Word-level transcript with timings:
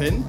Finn. 0.00 0.22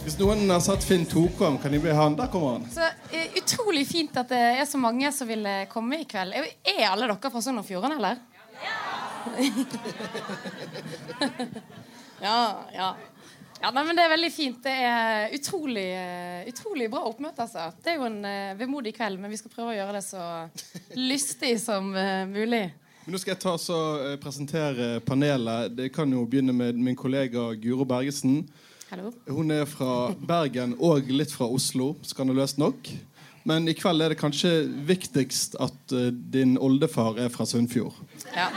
Hvis 0.00 0.14
noen 0.16 0.46
har 0.48 0.62
sett 0.64 0.86
Finn 0.88 1.02
Tokom, 1.04 1.58
kan 1.60 1.74
de 1.74 1.80
bli 1.82 1.92
han? 1.92 2.14
Der 2.16 2.30
kommer 2.32 2.54
han. 2.54 2.62
Så 2.72 2.80
eh, 3.12 3.34
Utrolig 3.36 3.82
fint 3.90 4.16
at 4.16 4.30
det 4.32 4.38
er 4.62 4.64
så 4.64 4.80
mange 4.80 5.10
som 5.12 5.28
vil 5.28 5.44
komme 5.68 5.98
i 6.00 6.06
kveld. 6.08 6.32
Er 6.32 6.86
alle 6.88 7.10
dere 7.10 7.32
fra 7.34 7.42
Sogn 7.44 7.60
og 7.60 7.66
Fjordane, 7.68 8.00
eller? 8.00 8.16
Ja! 12.24 12.38
ja. 12.72 12.88
Ja, 13.60 13.68
nei, 13.74 13.84
men 13.84 14.00
Det 14.00 14.02
er 14.06 14.14
veldig 14.16 14.32
fint. 14.32 14.64
Det 14.64 14.72
er 14.88 15.36
utrolig, 15.36 15.88
eh, 15.92 16.48
utrolig 16.48 16.88
bra 16.88 17.04
oppmøte. 17.04 17.44
altså. 17.44 17.68
Det 17.84 17.92
er 17.92 18.00
jo 18.00 18.08
en 18.08 18.22
uh, 18.24 18.56
vemodig 18.58 18.96
kveld, 18.96 19.20
men 19.20 19.28
vi 19.28 19.36
skal 19.42 19.52
prøve 19.52 19.74
å 19.74 19.78
gjøre 19.82 20.00
det 20.00 20.06
så 20.08 20.24
lystig 20.96 21.58
som 21.60 21.92
mulig. 22.32 22.64
Men 23.08 23.14
Nå 23.16 23.18
skal 23.22 23.32
jeg 23.32 23.40
ta 23.40 23.52
så 23.56 23.76
eh, 24.04 24.16
presentere 24.20 24.86
panelet. 25.00 25.72
Det 25.72 25.86
kan 25.96 26.10
jo 26.12 26.26
begynne 26.28 26.52
med 26.52 26.76
min 26.76 26.92
kollega 26.92 27.54
Guro 27.56 27.86
Bergesen. 27.88 28.42
Hallo. 28.90 29.14
Hun 29.24 29.48
er 29.54 29.64
fra 29.64 30.10
Bergen 30.28 30.74
og 30.76 31.08
litt 31.08 31.32
fra 31.32 31.48
Oslo, 31.48 31.94
skandaløst 32.04 32.60
nok. 32.60 32.90
Men 33.48 33.64
i 33.64 33.72
kveld 33.72 34.04
er 34.04 34.12
det 34.12 34.20
kanskje 34.20 34.52
viktigst 34.92 35.56
at 35.56 35.96
uh, 35.96 36.10
din 36.12 36.58
oldefar 36.60 37.16
er 37.24 37.32
fra 37.32 37.48
Sunnfjord. 37.48 37.96
Ja. 38.36 38.50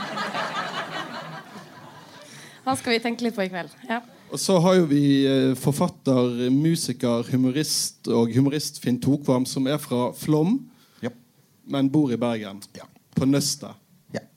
Han 2.68 2.76
skal 2.76 2.98
vi 2.98 3.02
tenke 3.08 3.24
litt 3.24 3.40
på 3.40 3.48
i 3.48 3.50
kveld. 3.56 3.72
Ja. 3.88 4.02
Og 4.28 4.36
så 4.36 4.60
har 4.66 4.82
jo 4.82 4.88
vi 4.92 5.04
eh, 5.32 5.54
forfatter, 5.56 6.50
musiker, 6.52 7.24
humorist 7.32 8.04
og 8.12 8.36
humorist 8.36 8.84
Finn 8.84 9.00
Tokvam, 9.00 9.48
som 9.48 9.64
er 9.64 9.80
fra 9.80 10.10
Flom, 10.12 10.58
Ja. 11.00 11.16
men 11.64 11.88
bor 11.88 12.12
i 12.12 12.20
Bergen. 12.20 12.60
Ja. 12.76 12.84
På 13.16 13.24
Nøstet. 13.24 13.80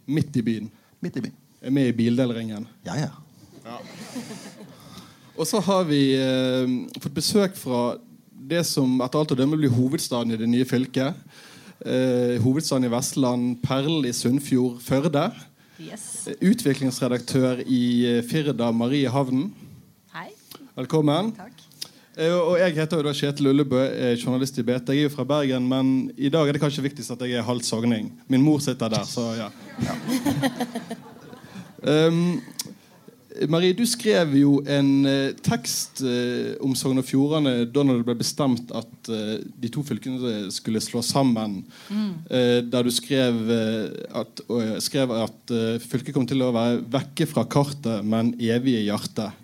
Ja. 0.05 0.13
Midt 0.13 0.37
i 0.37 0.41
byen. 0.45 0.71
Midt 1.01 1.17
i 1.17 1.21
byen. 1.25 1.37
Er 1.61 1.73
med 1.73 1.89
i 1.89 1.95
bildelringen. 1.97 2.67
Ja, 2.85 2.95
ja. 2.95 3.09
Og 5.35 5.47
så 5.49 5.59
har 5.59 5.83
vi 5.89 6.13
eh, 6.15 6.75
fått 7.01 7.15
besøk 7.15 7.57
fra 7.57 7.97
det 8.29 8.61
som 8.69 8.99
etter 9.01 9.19
alt 9.19 9.33
å 9.33 9.37
dømme 9.39 9.57
blir 9.57 9.73
hovedstaden 9.73 10.35
i 10.35 10.39
det 10.39 10.47
nye 10.47 10.67
fylket. 10.69 11.17
Eh, 11.81 12.37
hovedstaden 12.43 12.85
i 12.87 12.93
Vestland, 12.93 13.57
perlen 13.65 14.05
i 14.05 14.13
Sunnfjord, 14.15 14.77
Førde. 14.85 15.27
Yes. 15.81 16.27
Eh, 16.29 16.37
Utviklingsredaktør 16.51 17.65
i 17.65 17.83
eh, 18.13 18.21
Firda, 18.23 18.69
Marie 18.71 19.09
Havnen. 19.11 19.49
Hei. 20.13 20.29
Velkommen. 20.77 21.33
Takk. 21.35 21.64
Eh, 22.15 22.31
Og 22.31 22.55
jeg 22.61 22.77
heter 22.77 23.01
jo 23.01 23.03
da 23.03 23.11
Kjetil 23.15 23.51
Ullebø, 23.51 23.81
er 23.83 24.15
journalist 24.15 24.55
i 24.61 24.63
BT. 24.63 24.93
Jeg 24.95 25.03
er 25.03 25.09
jo 25.09 25.15
fra 25.17 25.27
Bergen, 25.27 25.67
men 25.67 26.11
i 26.15 26.31
dag 26.31 26.47
er 26.47 26.55
det 26.55 26.63
kanskje 26.63 26.85
viktigst 26.85 27.11
at 27.11 27.25
jeg 27.27 27.35
er 27.41 27.47
halvt 27.47 27.67
sogning. 27.67 28.13
Min 28.31 28.45
mor 28.45 28.61
sitter 28.63 28.91
der, 28.93 29.03
så 29.03 29.33
ja. 29.35 29.49
Um, 31.83 32.39
Marie, 33.51 33.75
du 33.75 33.83
skrev 33.83 34.31
jo 34.39 34.61
en 34.63 35.05
eh, 35.11 35.33
tekst 35.43 35.99
eh, 36.07 36.53
om 36.63 36.71
Sogn 36.77 37.01
og 37.01 37.03
Fjordane 37.03 37.65
da 37.67 37.83
det 37.83 37.97
ble 38.07 38.15
bestemt 38.15 38.71
at 38.71 39.09
de 39.11 39.71
to 39.73 39.83
fylkene 39.83 40.45
skulle 40.55 40.79
slå 40.79 41.01
sammen. 41.03 41.57
Eh, 42.31 42.61
der 42.63 42.87
du 42.87 42.93
skrev 42.95 43.41
at, 44.15 44.39
skrev 44.87 45.11
at 45.19 45.55
fylket 45.83 46.15
kom 46.15 46.27
til 46.29 46.47
å 46.47 46.53
være 46.55 46.79
vekke 46.95 47.27
fra 47.27 47.43
kartet, 47.43 48.07
men 48.07 48.31
evig 48.39 48.79
i 48.79 48.85
hjertet. 48.87 49.35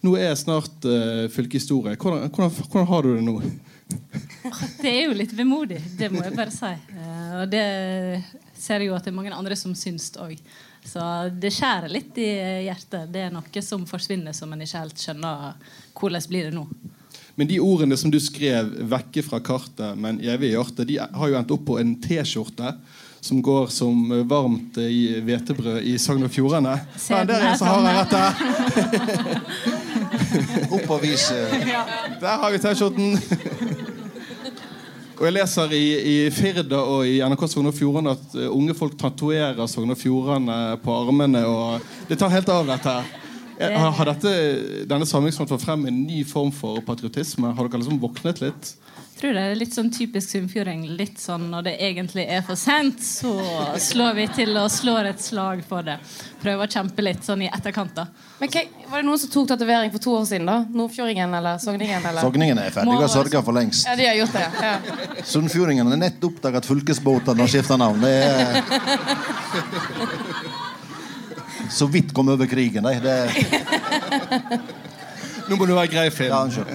Nå 0.00 0.14
er 0.16 0.32
snart 0.38 0.86
uh, 0.88 1.26
fylkeshistorie. 1.32 1.98
Hvordan, 2.00 2.30
hvordan, 2.32 2.54
hvordan 2.70 2.88
har 2.88 3.04
du 3.04 3.14
det 3.14 3.24
nå? 3.26 3.36
Det 4.80 4.88
er 4.88 5.00
jo 5.08 5.16
litt 5.18 5.32
vemodig, 5.34 5.80
det 5.98 6.08
må 6.12 6.22
jeg 6.22 6.32
bare 6.36 6.52
si. 6.54 6.70
Uh, 6.94 7.42
og 7.42 7.50
det 7.50 7.64
ser 8.54 8.80
jeg 8.80 8.88
jo 8.88 8.94
at 8.96 9.04
det 9.04 9.10
er 9.10 9.16
mange 9.16 9.34
andre 9.34 9.56
som 9.58 9.74
syns 9.76 10.12
òg. 10.22 10.38
Så 10.86 11.02
det 11.36 11.50
skjærer 11.52 11.92
litt 11.92 12.16
i 12.22 12.28
hjertet. 12.64 13.10
Det 13.12 13.26
er 13.26 13.34
noe 13.34 13.64
som 13.64 13.84
forsvinner 13.88 14.32
som 14.36 14.52
en 14.54 14.64
ikke 14.64 14.80
helt 14.80 15.02
skjønner 15.02 15.58
hvordan 15.98 16.28
blir 16.30 16.48
det 16.48 16.56
nå. 16.56 16.64
Men 17.36 17.50
de 17.50 17.60
ordene 17.62 17.96
som 18.00 18.12
du 18.12 18.18
skrev 18.20 18.72
vekke 18.90 19.22
fra 19.24 19.40
kartet, 19.44 19.98
men 20.00 20.22
evig 20.24 20.50
i 20.50 20.54
hjertet, 20.54 20.88
de 20.88 20.98
har 21.00 21.30
jo 21.30 21.38
endt 21.38 21.52
opp 21.54 21.66
på 21.68 21.78
en 21.80 21.94
T-skjorte 22.00 22.74
som 23.20 23.42
går 23.44 23.66
som 23.72 24.08
varmt 24.28 24.78
i 24.80 25.20
hvetebrød 25.24 25.82
i 25.84 25.96
Sogn 26.00 26.24
og 26.24 26.32
Fjordane. 26.32 26.76
Men 27.08 27.18
Ja, 27.18 27.24
der 27.28 27.46
er 27.50 27.56
så 27.60 27.64
har 27.68 27.80
jeg 27.84 27.96
rett 28.00 28.10
der. 28.16 28.32
Opp 30.76 30.90
og 30.96 31.02
vis 31.02 31.26
eh, 31.34 31.54
Der 32.22 32.36
har 32.42 32.50
vi 32.54 32.58
T-skjorten. 32.62 33.18
Og 35.20 35.26
jeg 35.28 35.34
leser 35.36 35.72
i, 35.76 35.84
i 36.00 36.14
Firda 36.32 36.78
og 36.80 37.04
i 37.04 37.18
NRK 37.20 37.42
Sogn 37.52 37.68
og 37.68 37.76
Fjordane 37.76 38.14
at 38.16 38.36
eh, 38.40 38.48
unge 38.48 38.72
folk 38.78 38.96
tatoverer 39.00 39.66
Sogn 39.68 39.92
og 39.92 39.98
Fjordane 40.00 40.60
på 40.80 40.94
armene. 41.02 41.42
og 41.44 41.84
Det 42.08 42.16
tar 42.20 42.32
helt 42.32 42.48
av, 42.48 42.64
dette. 42.70 42.94
her. 43.60 43.74
Har, 43.76 43.90
har 43.98 44.08
dette, 44.14 44.30
denne 44.88 45.04
samlingsmåten 45.04 45.52
fått 45.52 45.66
frem 45.66 45.84
en 45.90 45.98
ny 46.06 46.22
form 46.24 46.48
for 46.56 46.80
patriotisme? 46.86 47.52
Har 47.52 47.68
dere 47.68 47.82
liksom 47.82 48.00
våknet 48.00 48.40
litt? 48.40 48.70
Tror 49.20 49.34
det 49.36 49.40
er 49.50 49.58
litt 49.60 49.74
sånn 49.76 49.90
typisk 49.92 50.30
sunnfjording. 50.32 50.86
Litt 50.96 51.18
sånn 51.20 51.42
når 51.52 51.66
det 51.66 51.74
egentlig 51.84 52.22
er 52.32 52.40
for 52.46 52.56
sent, 52.56 53.02
så 53.04 53.34
slår 53.76 54.14
vi 54.16 54.24
til 54.32 54.56
og 54.56 54.70
slår 54.72 55.10
et 55.10 55.20
slag 55.20 55.60
for 55.68 55.84
det. 55.84 55.98
Prøver 56.40 56.64
å 56.64 56.70
kjempe 56.72 57.04
litt 57.04 57.20
sånn 57.28 57.42
i 57.44 57.50
etterkant, 57.52 57.92
da. 57.98 58.06
Men 58.40 58.48
hva- 58.48 58.64
Var 58.90 58.96
det 59.02 59.06
noen 59.10 59.18
som 59.20 59.28
tok 59.34 59.48
tatovering 59.50 59.92
for 59.92 59.98
to 60.00 60.10
år 60.16 60.24
siden? 60.24 60.46
da? 60.48 60.64
Nordfjordingen 60.72 61.34
eller 61.36 61.58
Sogningen? 61.60 62.00
eller? 62.08 62.20
Sogningen 62.24 62.58
er 62.58 62.70
ferdig 62.72 62.96
og 62.96 63.10
sørga 63.12 63.42
for 63.44 63.52
lengst. 63.52 63.84
Ja, 63.86 63.94
de 64.00 64.06
har 64.08 64.14
gjort 64.22 64.32
det. 64.32 64.46
ja. 64.62 64.78
Sunnfjordingen 65.24 65.86
har 65.92 65.96
nett 66.00 66.24
oppdaga 66.24 66.56
at 66.56 66.66
fylkesbåtene 66.66 67.40
har 67.44 67.46
skifta 67.52 67.76
navn. 67.76 68.00
Det 68.00 68.24
er 68.24 68.62
Så 71.70 71.86
vidt 71.92 72.14
kom 72.14 72.28
over 72.32 72.46
krigen, 72.50 72.82
de. 72.82 73.00
Det... 73.04 73.30
Nå 75.50 75.56
må 75.58 75.66
du 75.66 75.74
være 75.74 75.90
grei, 75.92 76.08
Finn. 76.10 76.30
Ja, 76.32 76.40
unnskyld. 76.46 76.66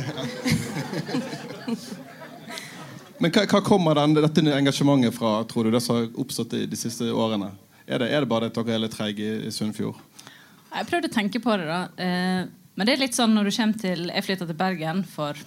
Men 3.19 3.31
hva, 3.31 3.45
hva 3.47 3.61
kommer 3.63 3.95
den, 3.95 4.17
dette 4.17 4.43
engasjementet 4.57 5.15
fra, 5.15 5.37
tror 5.47 5.67
du, 5.67 5.71
det 5.75 5.81
som 5.83 5.99
har 5.99 6.09
oppstått 6.19 6.51
de, 6.51 6.65
de 6.67 6.79
siste 6.79 7.07
årene? 7.11 7.53
Er 7.85 8.01
det, 8.01 8.09
er 8.11 8.25
det 8.25 8.29
bare 8.31 8.49
at 8.49 8.57
dere 8.57 8.75
er 8.75 8.81
litt 8.83 8.95
treige 8.95 9.23
i, 9.23 9.41
i 9.47 9.53
Sunnfjord? 9.53 9.99
Jeg 10.75 10.87
prøvde 10.89 11.11
å 11.11 11.13
tenke 11.13 11.39
på 11.39 11.55
det, 11.59 11.67
da. 11.69 11.81
Eh, 12.01 12.47
men 12.75 12.87
det 12.87 12.95
er 12.95 13.05
litt 13.05 13.15
sånn 13.15 13.31
når 13.31 13.47
du 13.47 13.55
kommer 13.55 13.79
til 13.79 14.09
Jeg 14.11 14.25
flytta 14.25 14.47
til 14.49 14.57
Bergen 14.59 15.05
for 15.07 15.37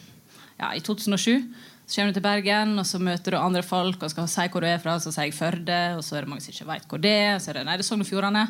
ja, 0.58 0.70
i 0.72 0.80
2007. 0.80 1.44
Så 1.88 1.98
kommer 1.98 2.12
du 2.12 2.18
til 2.18 2.24
Bergen, 2.24 2.74
og 2.80 2.86
så 2.88 3.00
møter 3.00 3.34
du 3.34 3.38
andre 3.40 3.62
folk 3.64 4.02
og 4.04 4.12
skal 4.12 4.28
si 4.28 4.46
hvor 4.52 4.64
du 4.64 4.68
er 4.70 4.80
fra. 4.82 4.96
Så 5.00 5.12
sier 5.12 5.28
jeg 5.28 5.36
Førde, 5.36 5.78
og 5.98 6.02
så 6.04 6.16
er 6.16 6.24
det 6.24 6.32
mange 6.32 6.44
som 6.44 6.54
ikke 6.54 6.70
vet 6.72 6.88
hvor 6.88 7.02
det 7.04 7.14
er. 7.26 7.36
Så 7.40 7.52
er 7.52 7.60
det, 7.60 7.66
nei, 7.68 7.76
det 7.76 7.84
er 7.84 7.90
Sogn 7.90 8.04
og 8.04 8.08
Fjordane. 8.08 8.46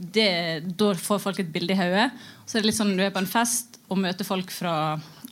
Da 0.00 0.92
får 0.96 1.24
folk 1.24 1.40
et 1.42 1.50
bilde 1.52 1.74
i 1.74 1.80
hodet. 1.80 2.10
Så 2.44 2.58
er 2.58 2.64
det 2.64 2.70
litt 2.70 2.78
sånn 2.78 2.92
når 2.92 3.00
du 3.00 3.06
er 3.08 3.16
på 3.16 3.22
en 3.24 3.30
fest 3.30 3.80
og 3.90 4.00
møter 4.00 4.28
folk 4.28 4.52
fra 4.54 4.74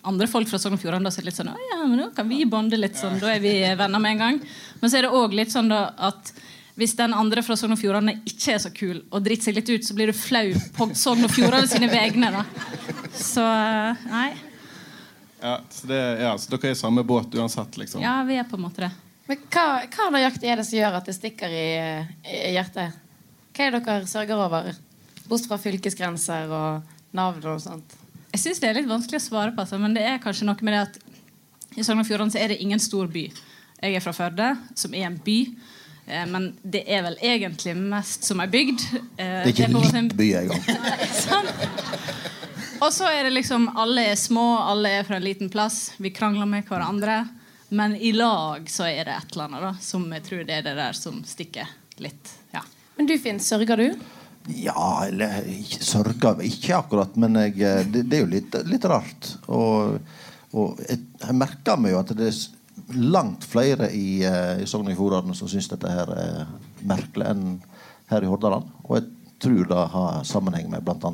andre 0.06 0.28
folk 0.30 0.48
fra 0.50 0.58
Sogn 0.60 0.76
og 0.76 0.82
Fjordane, 0.82 1.08
da 1.08 1.20
er 1.20 1.26
litt 1.26 1.38
sånn 1.38 1.50
Å 1.52 1.56
ja, 1.58 1.80
men 1.84 1.98
nå 2.00 2.10
kan 2.16 2.28
vi 2.28 2.44
bonde 2.48 2.78
litt 2.78 2.98
sånn. 2.98 3.18
Da 3.20 3.32
er 3.34 3.42
vi 3.42 3.54
venner 3.78 4.02
med 4.02 4.16
en 4.16 4.22
gang. 4.22 4.38
Men 4.80 4.90
så 4.90 5.00
er 5.00 5.08
det 5.08 5.16
òg 5.16 5.34
litt 5.36 5.52
sånn 5.54 5.70
da 5.72 5.88
at 6.08 6.32
hvis 6.78 6.94
den 6.94 7.14
andre 7.16 7.42
fra 7.42 7.56
Sogn 7.58 7.74
og 7.74 7.80
Fjordane 7.80 8.20
ikke 8.28 8.52
er 8.54 8.60
så 8.62 8.70
kul 8.70 9.00
og 9.10 9.24
driter 9.24 9.48
seg 9.48 9.56
litt 9.58 9.72
ut, 9.72 9.86
så 9.86 9.96
blir 9.98 10.12
du 10.12 10.14
flau 10.14 10.52
på 10.76 10.86
Sogn 10.94 11.26
og 11.26 11.32
Fjordane 11.34 11.66
sine 11.66 11.88
vegne. 11.90 12.30
da. 12.36 12.44
Så 13.18 13.42
nei. 14.12 14.28
Ja, 15.40 15.56
så, 15.70 15.86
det, 15.90 15.98
ja, 16.22 16.32
så 16.38 16.50
dere 16.54 16.70
er 16.70 16.76
i 16.76 16.78
samme 16.78 17.02
båt 17.06 17.34
uansett, 17.34 17.76
liksom? 17.78 18.02
Ja, 18.02 18.20
vi 18.26 18.38
er 18.38 18.46
på 18.46 18.58
en 18.58 18.64
måte 18.66 18.86
det. 18.86 18.92
Men 19.28 19.42
hva, 19.52 19.66
hva 19.90 20.06
nøyaktig 20.14 20.48
er 20.50 20.58
det 20.58 20.66
som 20.66 20.78
gjør 20.78 20.98
at 20.98 21.10
det 21.10 21.14
stikker 21.18 21.52
i, 21.52 21.68
i 22.30 22.54
hjertet? 22.54 22.94
Hva 23.54 23.66
er 23.66 23.74
det 23.74 23.82
dere 23.86 24.08
sørger 24.08 24.40
over? 24.46 24.70
Bortsett 25.28 25.50
fra 25.50 25.58
fylkesgrenser 25.60 26.54
og 26.54 26.94
navn 27.18 27.44
og 27.50 27.60
sånt. 27.62 27.98
Jeg 28.38 28.44
syns 28.52 28.60
det 28.62 28.68
er 28.70 28.76
litt 28.78 28.86
vanskelig 28.86 29.18
å 29.18 29.24
svare 29.24 29.50
på, 29.50 29.64
altså, 29.64 29.80
men 29.82 29.96
det 29.96 30.04
er 30.06 30.20
kanskje 30.22 30.46
noe 30.46 30.62
med 30.62 30.76
det 30.76 30.82
at 30.84 30.98
i 31.78 31.82
Sogn 31.82 31.98
og 31.98 32.06
Fjordane 32.06 32.38
er 32.38 32.52
det 32.52 32.60
ingen 32.62 32.78
stor 32.78 33.08
by. 33.10 33.24
Jeg 33.82 33.96
er 33.98 34.02
fra 34.04 34.12
Førde, 34.14 34.52
som 34.78 34.94
er 34.94 35.08
en 35.08 35.16
by. 35.24 35.34
Eh, 36.06 36.22
men 36.30 36.46
det 36.62 36.84
er 36.86 37.02
vel 37.02 37.16
egentlig 37.18 37.74
mest 37.78 38.22
som 38.26 38.38
ei 38.42 38.46
bygd. 38.52 38.84
Eh, 39.18 39.18
Det 39.18 39.26
er 39.26 39.50
ikke 39.50 39.66
det 39.66 39.74
en 39.74 39.96
en- 39.96 40.08
litt 40.08 40.16
by 40.20 40.28
engang. 40.38 40.62
Sånn. 41.24 41.50
Og 42.78 42.92
så 42.94 43.10
er 43.10 43.24
det 43.26 43.34
liksom 43.34 43.66
alle 43.74 44.06
er 44.12 44.14
små, 44.14 44.46
alle 44.70 44.94
er 45.00 45.02
fra 45.08 45.16
en 45.18 45.26
liten 45.26 45.50
plass. 45.50 45.90
Vi 45.98 46.10
krangler 46.14 46.46
med 46.46 46.64
hverandre. 46.70 47.24
Men 47.70 47.96
i 47.96 48.12
lag 48.14 48.70
så 48.70 48.86
er 48.86 49.02
det 49.04 49.16
et 49.18 49.32
eller 49.34 49.44
annet 49.50 49.60
da, 49.66 49.72
som 49.82 50.06
jeg 50.14 50.22
tror 50.24 50.46
det 50.46 50.54
er 50.60 50.62
det 50.62 50.76
der 50.78 50.94
som 50.96 51.18
stikker 51.26 51.66
litt. 51.98 52.30
Ja. 52.54 52.62
Men 52.96 53.06
du, 53.10 53.18
Finn, 53.18 53.38
sørger 53.42 53.76
du? 53.82 53.98
Ja, 54.48 55.04
eller 55.04 55.42
sørga 55.84 56.36
ikke 56.46 56.78
akkurat, 56.78 57.16
men 57.20 57.36
jeg, 57.42 57.58
eh, 57.60 57.82
det, 57.84 58.06
det 58.08 58.18
er 58.18 58.24
jo 58.24 58.30
litt, 58.32 58.54
litt 58.68 58.86
rart. 58.88 59.34
Og, 59.52 59.98
og 60.56 60.80
jeg, 60.88 61.02
jeg 61.20 61.36
merker 61.36 61.80
meg 61.80 61.92
jo 61.92 62.00
at 62.00 62.14
det 62.16 62.30
er 62.30 62.40
langt 62.96 63.44
flere 63.44 63.90
i, 63.92 64.22
eh, 64.24 64.62
i 64.62 64.68
Sogn 64.68 64.88
og 64.88 64.96
Fjordane 64.96 65.36
som 65.36 65.50
syns 65.50 65.68
dette 65.70 65.92
her 65.92 66.12
er 66.16 66.42
merkelig 66.88 67.28
enn 67.28 67.46
her 68.08 68.24
i 68.24 68.30
Hordaland. 68.30 68.70
Og 68.86 68.98
jeg 68.98 69.08
tror 69.42 69.68
det 69.68 69.84
har 69.94 70.24
sammenheng 70.26 70.70
med 70.72 70.84
bl.a. 70.86 71.12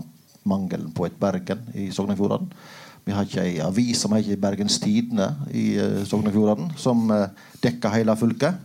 mangelen 0.49 0.93
på 0.95 1.09
et 1.09 1.19
Bergen 1.21 1.67
i 1.75 1.91
Sogn 1.95 2.15
og 2.15 2.21
Fjordane. 2.21 2.65
Vi 3.05 3.13
har 3.13 3.27
ikke 3.27 3.43
ei 3.45 3.59
avis 3.61 4.01
som 4.01 4.15
heter 4.17 4.39
Bergens 4.41 4.79
Tidende 4.81 5.27
i 5.53 5.75
uh, 5.77 6.05
Sogn 6.09 6.31
og 6.31 6.33
Fjordane, 6.33 6.71
som 6.81 7.03
eh, 7.13 7.27
dekker 7.61 7.93
hele 7.93 8.15
fylket. 8.17 8.63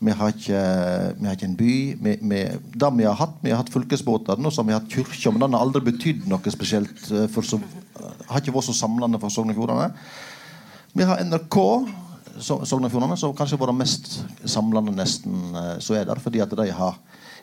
Vi 0.00 0.12
har 0.16 0.30
ikke, 0.32 0.60
vi 1.18 1.28
har 1.28 1.34
ikke 1.36 1.44
en 1.50 1.56
by. 1.58 1.72
Vi, 2.00 2.12
vi, 2.30 2.40
det 2.80 2.90
vi 2.96 3.04
har 3.04 3.18
hatt, 3.20 3.34
vi 3.44 3.52
har 3.52 3.60
hatt 3.60 3.72
fylkesbåter. 3.72 4.38
og 4.40 4.52
så 4.52 4.62
har 4.62 4.68
vi 4.70 4.76
hatt 4.78 4.88
kirka, 4.88 5.30
men 5.30 5.42
den 5.44 5.52
har 5.52 5.60
aldri 5.66 5.82
betydd 5.90 6.26
noe 6.30 6.52
spesielt. 6.54 7.02
eh, 7.12 7.26
For 7.28 7.44
så, 7.44 7.60
har 8.30 8.40
ikke 8.40 8.54
vært 8.54 8.70
så 8.70 8.76
samlende 8.78 9.20
for 9.20 9.28
Sogn 9.28 9.52
og 9.52 9.58
Fjordane. 9.58 9.90
Vi 10.96 11.04
har 11.04 11.20
NRK, 11.20 11.58
Sogn 12.40 12.88
og 12.88 12.90
Fjordane, 12.90 13.18
som 13.20 13.36
kanskje 13.36 13.58
var 13.60 13.74
det 13.74 13.76
mest 13.82 14.22
samlende 14.48 14.96
nesten 14.96 15.52
som 15.84 15.96
er 15.96 16.08
der. 16.08 16.22
Fordi 16.22 16.40
at 16.40 16.56
de 16.56 16.70
har 16.72 16.96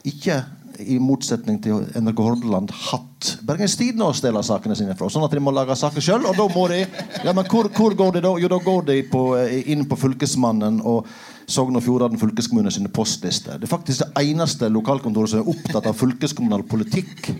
ikke, 0.07 0.42
i 0.81 0.98
motsetning 1.01 1.62
til 1.62 1.86
NRK 1.98 2.19
Hordaland, 2.21 2.74
hatt 2.89 3.31
Bergens 3.45 3.77
Tidende 3.77 4.10
å 4.10 4.18
stjele 4.18 4.42
sakene 4.45 4.75
sine 4.77 4.98
fra. 4.98 5.10
Sånn 5.10 5.25
at 5.25 5.33
de 5.33 5.42
må 5.42 5.53
lage 5.53 5.77
saker 5.77 6.01
sjøl. 6.01 6.25
Og 6.25 6.38
da 6.38 6.50
må 6.53 6.68
de 6.74 6.83
Ja, 7.24 7.33
men 7.33 7.45
hvor, 7.45 7.69
hvor 7.69 7.94
går 7.98 8.18
de 8.18 8.25
da? 8.25 8.36
Jo, 8.42 8.50
da 8.50 8.60
går 8.65 8.86
de 8.89 9.01
på, 9.13 9.27
eh, 9.38 9.62
inn 9.74 9.86
på 9.86 9.98
Fylkesmannen 9.98 10.81
og 10.81 11.06
Sogn 11.48 11.80
og 11.80 11.84
Fjordane 11.86 12.20
fylkeskommune 12.20 12.72
sine 12.76 12.92
postlister. 12.92 13.56
Det 13.56 13.70
er 13.70 13.72
faktisk 13.72 14.04
det 14.04 14.26
eneste 14.28 14.68
lokalkontoret 14.68 15.32
som 15.32 15.42
er 15.42 15.54
opptatt 15.54 15.88
av 15.88 15.96
fylkeskommunal 15.96 16.66
politikk, 16.68 17.32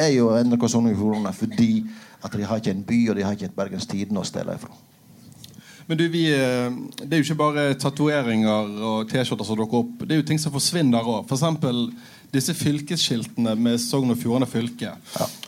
er 0.00 0.14
jo 0.14 0.30
NRK 0.32 0.66
Sogn 0.70 0.88
og 0.88 0.96
Fjordane. 0.96 1.34
Fordi 1.36 1.70
at 2.24 2.32
de 2.32 2.48
har 2.48 2.60
ikke 2.60 2.72
en 2.72 2.86
by, 2.88 2.98
og 3.10 3.16
de 3.18 3.24
har 3.26 3.36
ikke 3.36 3.50
et 3.50 3.56
Bergens 3.56 3.86
Tidende 3.90 4.22
å 4.22 4.26
stjele 4.26 4.56
ifra. 4.56 4.72
Men 5.86 5.98
du, 6.00 6.06
vi, 6.08 6.24
eh, 6.32 6.72
Det 6.98 7.12
er 7.12 7.20
jo 7.20 7.26
ikke 7.26 7.42
bare 7.42 7.74
tatoveringer 7.76 8.70
og 8.80 9.08
T-skjorter 9.10 9.44
som 9.44 9.58
dukker 9.58 9.82
opp. 9.82 10.04
Det 10.04 10.16
er 10.16 10.22
jo 10.22 10.28
ting 10.30 10.40
som 10.40 10.52
forsvinner 10.54 11.04
òg. 11.04 11.28
F.eks. 11.28 12.14
disse 12.32 12.54
fylkesskiltene 12.56 13.52
med 13.54 13.78
Sogn 13.78 14.10
og 14.10 14.18
Fjordane 14.18 14.48
fylke. 14.48 14.94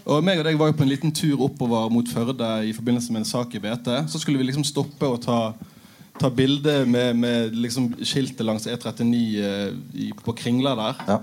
Og 0.04 0.22
meg 0.22 0.38
og 0.38 0.44
deg 0.44 0.58
var 0.58 0.68
jo 0.70 0.76
på 0.76 0.84
en 0.84 0.92
liten 0.92 1.12
tur 1.12 1.40
oppover 1.48 1.88
mot 1.90 2.08
Førde 2.08 2.50
i 2.68 2.74
forbindelse 2.76 3.12
med 3.12 3.24
en 3.24 3.30
sak 3.32 3.54
i 3.54 3.62
BT. 3.62 3.88
Så 4.12 4.20
skulle 4.20 4.38
vi 4.38 4.50
liksom 4.50 4.64
stoppe 4.64 5.08
og 5.08 5.22
ta, 5.24 5.54
ta 6.20 6.30
bilde 6.30 6.78
med, 6.86 7.16
med 7.16 7.56
liksom 7.56 7.90
skiltet 8.02 8.46
langs 8.46 8.66
E39 8.66 9.20
eh, 9.42 10.12
på 10.24 10.34
Kringla 10.36 10.74
der. 10.78 11.02
Ja. 11.08 11.18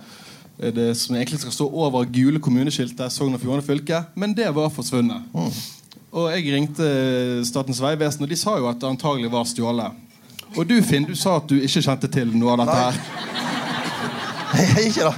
Eh, 0.60 0.74
Det 0.74 0.95
som 0.98 1.16
egentlig 1.16 1.40
skal 1.40 1.56
stå 1.56 1.69
over 1.69 2.06
gule 2.06 2.40
kommuneskiltet 2.40 3.12
Sogn 3.13 3.34
og 3.36 3.42
Fjordane 3.42 3.66
fylke. 3.66 4.04
Men 4.16 4.36
det 4.38 4.50
var 4.56 4.69
forsvunnet. 4.74 5.34
Og 6.13 6.30
jeg 6.30 6.54
ringte 6.54 6.86
Statens 7.45 7.81
vegvesen, 7.81 8.24
og 8.24 8.30
de 8.30 8.38
sa 8.38 8.57
jo 8.60 8.69
at 8.69 8.80
det 8.81 8.90
antagelig 8.90 9.31
var 9.34 9.48
stjålet. 9.50 10.01
Og 10.54 10.68
du, 10.69 10.75
Finn, 10.86 11.07
du 11.10 11.16
sa 11.18 11.39
at 11.39 11.50
du 11.50 11.57
ikke 11.57 11.81
kjente 11.81 12.10
til 12.13 12.30
noe 12.38 12.54
av 12.54 12.62
dette 12.62 12.75
Nei. 12.78 12.89
her. 12.94 12.98
ikke 14.88 15.07
da. 15.07 15.13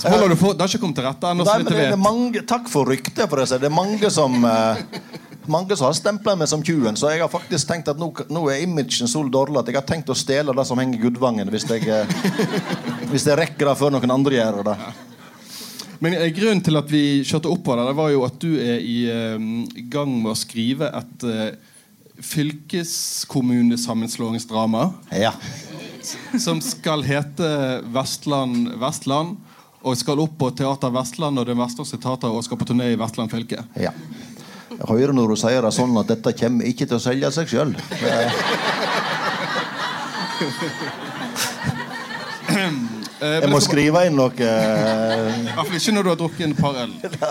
Det 0.00 0.10
har 0.10 0.32
ikke 0.32 0.80
kommet 0.80 0.96
til 0.96 1.04
rette 1.04 1.28
ennå, 1.28 1.44
det, 1.44 1.90
det 2.32 2.42
takk 2.48 2.70
for 2.72 2.88
ryktet. 2.88 3.26
For 3.28 3.44
si. 3.44 3.58
Det 3.60 3.68
er 3.68 3.74
mange 3.74 4.10
som 4.10 4.38
eh, 4.48 4.80
Mange 5.48 5.76
som 5.76 5.86
har 5.88 5.94
stempla 5.96 6.34
meg 6.36 6.48
som 6.50 6.62
tjuven. 6.64 6.96
Så 7.00 7.08
jeg 7.12 7.20
har 7.22 7.28
faktisk 7.32 7.68
tenkt 7.68 7.88
at 7.88 7.98
nå, 8.00 8.08
nå 8.28 8.50
er 8.52 8.62
imagen 8.64 9.08
så 9.08 9.22
dårlig 9.24 9.58
at 9.60 9.68
jeg 9.70 9.76
har 9.78 9.86
tenkt 9.88 10.10
å 10.12 10.14
stjele 10.18 10.52
det 10.56 10.64
som 10.68 10.78
henger 10.80 10.98
i 10.98 11.02
Gudvangen. 11.04 11.50
Hvis 11.52 11.66
jeg, 11.70 11.82
eh, 11.88 12.06
hvis 13.12 13.26
jeg 13.28 13.38
rekker 13.40 13.64
det 13.70 13.76
før 13.80 13.90
noen 13.96 14.10
andre 14.12 14.34
gjør 14.36 14.62
det. 14.68 14.76
Men 16.00 16.10
eh, 16.16 16.32
grunnen 16.36 16.62
til 16.64 16.76
at 16.80 16.88
vi 16.92 17.04
kjørte 17.24 17.48
opp 17.52 17.62
på 17.66 17.72
det 17.80 17.96
var 17.96 18.08
jo 18.12 18.20
at 18.28 18.36
du 18.42 18.52
er 18.60 18.78
i 18.84 18.98
eh, 19.10 19.38
gang 19.92 20.10
med 20.20 20.30
å 20.34 20.38
skrive 20.38 20.86
et 21.00 21.18
uh, 21.24 21.50
fylkeskommunesammenslåingsdrama 22.20 24.82
Ja. 25.16 25.32
som 26.36 26.60
skal 26.60 27.02
hete 27.08 27.80
Vestland 27.92 28.68
Vestland. 28.80 29.36
Og 29.80 29.96
skal 29.96 30.20
opp 30.20 30.34
på 30.36 30.50
Teater 30.52 30.92
Vestland 30.92 31.40
og 31.40 31.46
Den 31.48 31.56
Vestlandske 31.56 31.96
Teater 31.96 32.28
og 32.28 32.44
skal 32.44 32.60
på 32.60 32.68
turné 32.68 32.92
i 32.92 33.00
Vestland 33.00 33.32
fylke. 33.32 33.64
ja. 33.80 33.96
Jeg 34.80 34.88
hører 34.88 35.12
når 35.12 35.34
du 35.34 35.36
sier 35.36 35.60
det 35.60 35.74
sånn 35.76 35.92
at 36.00 36.08
dette 36.08 36.32
kommer 36.40 36.64
ikke 36.70 36.86
til 36.88 36.96
å 36.96 37.02
selge 37.04 37.28
seg 37.36 37.50
sjøl. 37.52 37.74
Eh, 43.20 43.42
Jeg 43.42 43.50
må 43.52 43.58
skrive 43.60 44.00
inn 44.08 44.14
noe 44.16 44.32
eh, 44.32 44.40
I 44.40 45.52
hvert 45.52 45.68
fall 45.68 45.76
ikke 45.76 45.92
når 45.92 46.06
du 46.06 46.08
har 46.08 46.16
drukket 46.22 46.40
en 46.46 46.54
par 46.56 46.72
øl. 46.80 46.88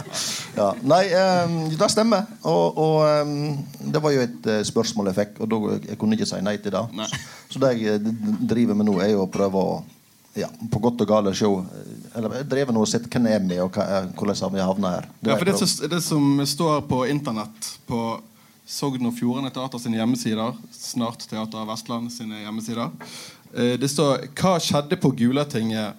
ja. 0.60 0.68
Nei, 0.86 1.00
eh, 1.18 1.50
det 1.82 1.88
stemmer. 1.90 2.28
Og, 2.46 2.78
og 2.78 3.02
eh, 3.08 3.26
det 3.96 3.98
var 4.04 4.14
jo 4.14 4.22
et 4.22 4.46
eh, 4.54 4.62
spørsmål 4.70 5.10
jeg 5.10 5.18
fikk, 5.18 5.42
og 5.48 5.50
jeg 5.90 5.98
kunne 5.98 6.14
ikke 6.14 6.30
si 6.30 6.38
nei 6.46 6.60
til 6.62 6.76
det. 6.78 6.84
Nei. 6.94 7.10
Så 7.50 7.58
det 7.64 7.74
jeg 7.80 7.90
eh, 7.96 8.06
driver 8.54 8.78
med 8.78 8.86
nå, 8.92 9.00
er 9.02 9.10
jo 9.16 9.26
å 9.26 9.32
prøve 9.34 9.58
å 9.66 9.82
ja, 10.36 10.48
på 10.72 10.80
godt 10.80 11.02
og 11.02 11.08
galt 11.08 11.36
se 11.38 11.46
eh, 11.46 12.18
Eller 12.18 12.34
jeg 12.40 12.50
noe 12.74 12.86
sett 12.90 13.06
hvem 13.10 13.26
er 13.28 13.40
og 13.64 13.78
er- 13.78 14.08
hvordan 14.18 14.36
har 14.42 14.50
vi 14.54 14.60
havna 14.60 14.90
her. 14.96 15.06
Ja, 15.26 15.36
for 15.38 15.46
det, 15.46 15.58
som- 15.60 15.90
det 15.90 16.02
som 16.04 16.46
står 16.46 16.82
på 16.88 17.04
internett 17.10 17.78
på 17.88 18.20
Sogn 18.70 19.06
og 19.08 19.14
Fjordane 19.18 19.50
Teater 19.52 19.80
sine 19.80 19.98
hjemmesider, 19.98 20.54
snart 20.72 21.20
Teater 21.30 21.66
Vestland 21.66 22.12
sine 22.12 22.44
hjemmesider, 22.44 22.92
eh, 23.56 23.78
det 23.78 23.90
står 23.90 24.28
Hva 24.36 24.60
skjedde 24.60 24.98
på 25.02 25.12
Gulatinget? 25.18 25.94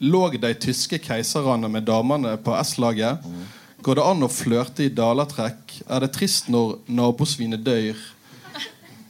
Lå 0.00 0.28
de 0.40 0.54
tyske 0.54 0.98
keiserne 0.98 1.68
med 1.70 1.84
damene 1.86 2.36
på 2.36 2.54
S-laget? 2.60 3.18
Går 3.82 3.94
det 3.94 4.04
an 4.04 4.22
å 4.22 4.28
flørte 4.28 4.84
i 4.84 4.88
dalatrekk? 4.88 5.82
Er 5.88 6.00
det 6.00 6.12
trist 6.12 6.48
når 6.48 6.78
nabosvinet 6.88 7.62
dør? 7.64 7.94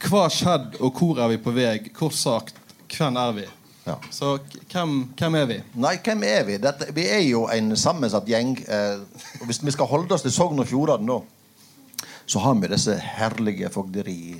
Hva 0.05 0.27
skjedd, 0.29 0.75
og 0.81 0.93
hvor 0.93 1.17
er 1.19 1.29
vi 1.29 1.37
på 1.37 1.51
vei? 1.55 1.79
Kort 1.93 2.13
sagt, 2.13 2.53
hvem 2.95 3.17
er 3.17 3.31
vi? 3.33 3.45
Ja. 3.85 3.99
Så 4.09 4.39
hvem, 4.71 4.93
hvem 5.13 5.35
er 5.37 5.45
vi? 5.49 5.59
Nei, 5.77 5.93
hvem 6.01 6.23
er 6.25 6.45
vi? 6.47 6.57
Dette, 6.61 6.89
vi 6.95 7.05
er 7.05 7.21
jo 7.27 7.43
en 7.53 7.75
sammensatt 7.77 8.25
gjeng. 8.29 8.55
Eh, 8.65 9.03
hvis 9.45 9.61
vi 9.61 9.73
skal 9.75 9.89
holde 9.91 10.15
oss 10.15 10.25
til 10.25 10.33
Sogn 10.33 10.61
og 10.63 10.69
Fjordane, 10.69 11.05
da, 11.05 12.07
så 12.25 12.41
har 12.41 12.57
vi 12.57 12.71
disse 12.71 12.97
herlige 12.97 13.69
fogderi 13.69 14.39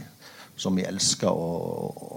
som 0.57 0.77
vi 0.77 0.85
elsker 0.87 1.29
å, 1.29 1.49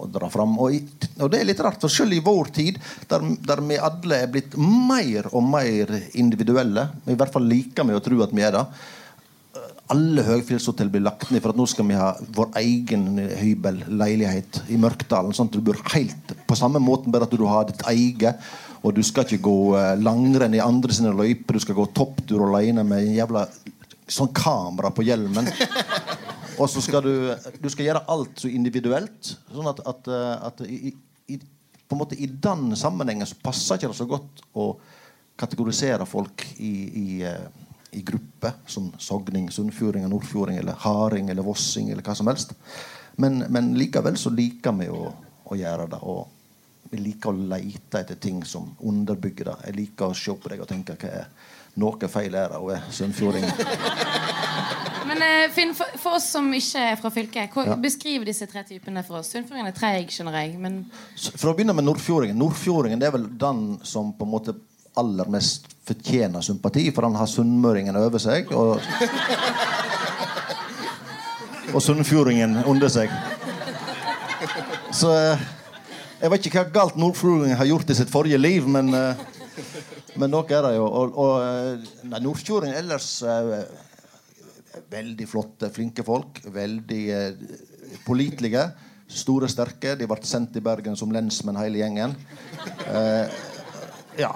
å 0.04 0.06
dra 0.12 0.30
fram. 0.32 0.54
Og, 0.62 0.78
i, 0.78 1.08
og 1.18 1.28
det 1.32 1.42
er 1.42 1.50
litt 1.50 1.60
rart, 1.64 1.80
for 1.82 1.92
selv 1.92 2.16
i 2.16 2.22
vår 2.24 2.52
tid, 2.54 2.78
der, 3.10 3.26
der 3.44 3.62
vi 3.66 3.80
alle 3.90 4.22
er 4.22 4.32
blitt 4.32 4.56
mer 4.56 5.28
og 5.32 5.44
mer 5.44 5.92
individuelle, 6.16 6.86
i 7.10 7.18
hvert 7.18 7.34
fall 7.34 7.48
liker 7.50 7.88
vi 7.88 7.98
å 7.98 8.04
tro 8.04 8.22
at 8.24 8.32
vi 8.32 8.46
er 8.46 8.54
det, 8.56 8.64
alle 9.92 10.24
høyfjellshotell 10.26 10.90
blir 10.92 11.04
lagt 11.04 11.30
ned 11.32 11.42
for 11.42 11.54
at 11.54 11.58
nå 11.58 11.64
skal 11.70 11.86
vi 11.88 11.96
ha 11.96 12.10
vår 12.36 12.50
egen 12.60 13.06
hybel, 13.40 13.80
leilighet 13.88 14.62
i 14.72 14.76
Mørkdalen. 14.80 15.32
Sånn 15.36 15.48
at 15.48 15.56
du 15.56 15.64
bor 15.64 15.78
helt 15.94 16.34
på 16.48 16.58
samme 16.58 16.80
måten, 16.82 17.12
bare 17.14 17.28
at 17.28 17.36
du 17.36 17.44
har 17.48 17.68
ditt 17.68 17.84
eget. 17.90 18.42
Og 18.84 18.94
du 18.94 19.02
skal 19.06 19.26
ikke 19.26 19.42
gå 19.48 19.58
eh, 19.78 19.94
langrenn 19.98 20.54
i 20.54 20.62
andre 20.62 20.94
sine 20.94 21.14
løyper. 21.16 21.56
Du 21.56 21.64
skal 21.64 21.78
gå 21.78 21.88
topptur 21.96 22.44
alene 22.46 22.84
med 22.86 23.06
en 23.06 23.16
jævla 23.16 23.46
sånn 24.08 24.30
kamera 24.36 24.92
på 24.94 25.06
hjelmen. 25.08 25.48
Og 26.58 26.66
så 26.70 26.82
skal 26.82 27.04
du 27.04 27.12
Du 27.62 27.68
skal 27.70 27.88
gjøre 27.88 28.06
alt 28.10 28.42
så 28.42 28.50
individuelt. 28.50 29.32
Sånn 29.54 29.70
at, 29.72 29.82
at, 29.88 30.12
eh, 30.12 30.34
at 30.50 30.62
i, 30.68 30.92
i, 31.32 31.40
på 31.88 31.96
en 31.96 32.02
måte 32.04 32.18
i 32.18 32.28
den 32.28 32.74
sammenhengen 32.76 33.28
så 33.28 33.40
passer 33.42 33.80
ikke 33.80 33.92
det 33.92 33.98
så 33.98 34.08
godt 34.10 34.44
å 34.52 34.72
kategorisere 35.38 36.06
folk 36.08 36.44
i, 36.58 36.72
i, 37.02 37.08
eh, 37.26 37.66
i 37.90 38.02
grupper 38.04 38.52
som 38.66 38.90
sogning, 39.00 39.50
sunnfjording, 39.50 40.08
nordfjording 40.08 40.58
eller 40.60 40.76
harding 40.84 41.30
eller 41.32 41.42
vossing 41.46 41.90
eller 41.90 42.02
hva 42.04 42.14
som 42.14 42.28
helst. 42.30 42.52
Men, 43.16 43.40
men 43.48 43.72
likevel 43.78 44.16
så 44.20 44.30
liker 44.30 44.76
vi 44.78 44.90
å, 44.92 45.08
å 45.44 45.56
gjøre 45.58 45.88
det. 45.90 46.02
Og 46.02 46.90
vi 46.92 47.00
liker 47.02 47.32
å 47.32 47.48
leite 47.54 48.02
etter 48.02 48.20
ting 48.20 48.42
som 48.46 48.70
underbygger 48.78 49.50
det. 49.50 49.56
Jeg 49.68 49.78
liker 49.80 50.12
å 50.12 50.16
se 50.16 50.34
på 50.36 50.52
deg 50.52 50.62
og 50.64 50.68
tenke 50.70 50.96
hva 51.00 51.14
er 51.22 51.30
noe 51.78 52.08
feil 52.10 52.34
er 52.34 52.50
det, 52.52 52.58
og 52.58 52.72
er 52.74 52.86
sunnfjording. 52.94 53.44
Men 55.08 55.22
eh, 55.24 55.50
Finn, 55.54 55.72
for, 55.76 55.92
for 56.00 56.18
oss 56.18 56.26
som 56.34 56.48
ikke 56.52 56.82
er 56.90 56.96
fra 57.00 57.10
fylket, 57.14 57.52
hva, 57.54 57.64
Ja. 57.70 57.76
beskriv 57.80 58.24
disse 58.28 58.48
tre 58.50 58.64
typene 58.68 59.04
for 59.06 59.20
oss. 59.20 59.30
Sunnfjordingen 59.32 59.70
er 59.70 59.76
treig, 59.76 60.10
skjønner 60.12 60.36
jeg. 60.42 60.56
Men 60.60 60.82
For 61.30 61.52
å 61.52 61.54
begynne 61.56 61.76
med 61.76 61.86
nordfjordingen. 61.88 62.36
Nordfjordingen 62.40 63.00
det 63.00 63.08
er 63.08 63.14
vel 63.16 63.28
den 63.40 63.62
som 63.88 64.10
på 64.16 64.26
en 64.26 64.32
måte 64.34 64.56
aller 64.98 65.30
mest 65.32 65.68
fortjener 65.88 66.44
sympati, 66.44 66.88
for 66.94 67.08
han 67.08 67.16
har 67.18 67.30
sunnmøringen 67.30 67.96
over 67.96 68.20
seg. 68.22 68.52
Og, 68.52 68.82
og 71.74 71.82
sunnfjordingen 71.84 72.62
under 72.68 72.92
seg. 72.92 73.12
Så 74.94 75.12
eh, 75.14 75.42
jeg 76.22 76.32
vet 76.32 76.48
ikke 76.48 76.62
hva 76.62 76.76
galt 76.80 76.96
nordfjordingen 77.00 77.58
har 77.58 77.68
gjort 77.68 77.90
i 77.92 77.98
sitt 77.98 78.12
forrige 78.12 78.40
liv, 78.40 78.66
men, 78.70 78.90
eh, 78.96 79.20
men 80.18 80.32
noe 80.32 80.48
er 80.48 80.64
det 80.64 80.74
jo. 80.78 80.86
Og, 80.86 81.18
og 81.24 81.34
eh, 81.44 82.16
nordfjordingen 82.16 82.78
ellers 82.84 83.12
Veldig 84.88 85.26
flotte, 85.28 85.68
flinke 85.74 86.04
folk. 86.06 86.38
Veldig 86.54 87.02
pålitelige. 88.06 88.62
Store, 89.10 89.48
sterke. 89.50 89.96
De 89.98 90.06
ble 90.08 90.28
sendt 90.28 90.54
til 90.54 90.62
Bergen 90.64 90.96
som 90.96 91.10
lensmenn, 91.12 91.58
hele 91.60 91.82
gjengen. 91.82 92.14
Ja, 94.18 94.32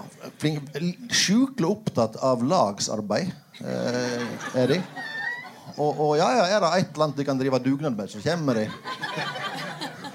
Sjukelig 1.10 1.68
opptatt 1.68 2.18
av 2.22 2.44
lagsarbeid 2.46 3.32
eh, 3.62 4.28
er 4.62 4.76
de. 4.76 4.78
Og, 5.76 5.90
og 5.90 6.12
ja, 6.20 6.28
ja, 6.36 6.44
er 6.52 6.62
det 6.62 6.70
et 6.76 6.92
eller 6.92 7.08
annet 7.08 7.20
de 7.22 7.26
kan 7.26 7.40
drive 7.40 7.60
dugnad 7.64 7.96
med, 7.96 8.10
så 8.12 8.22
kommer 8.24 8.62
de. 8.62 8.68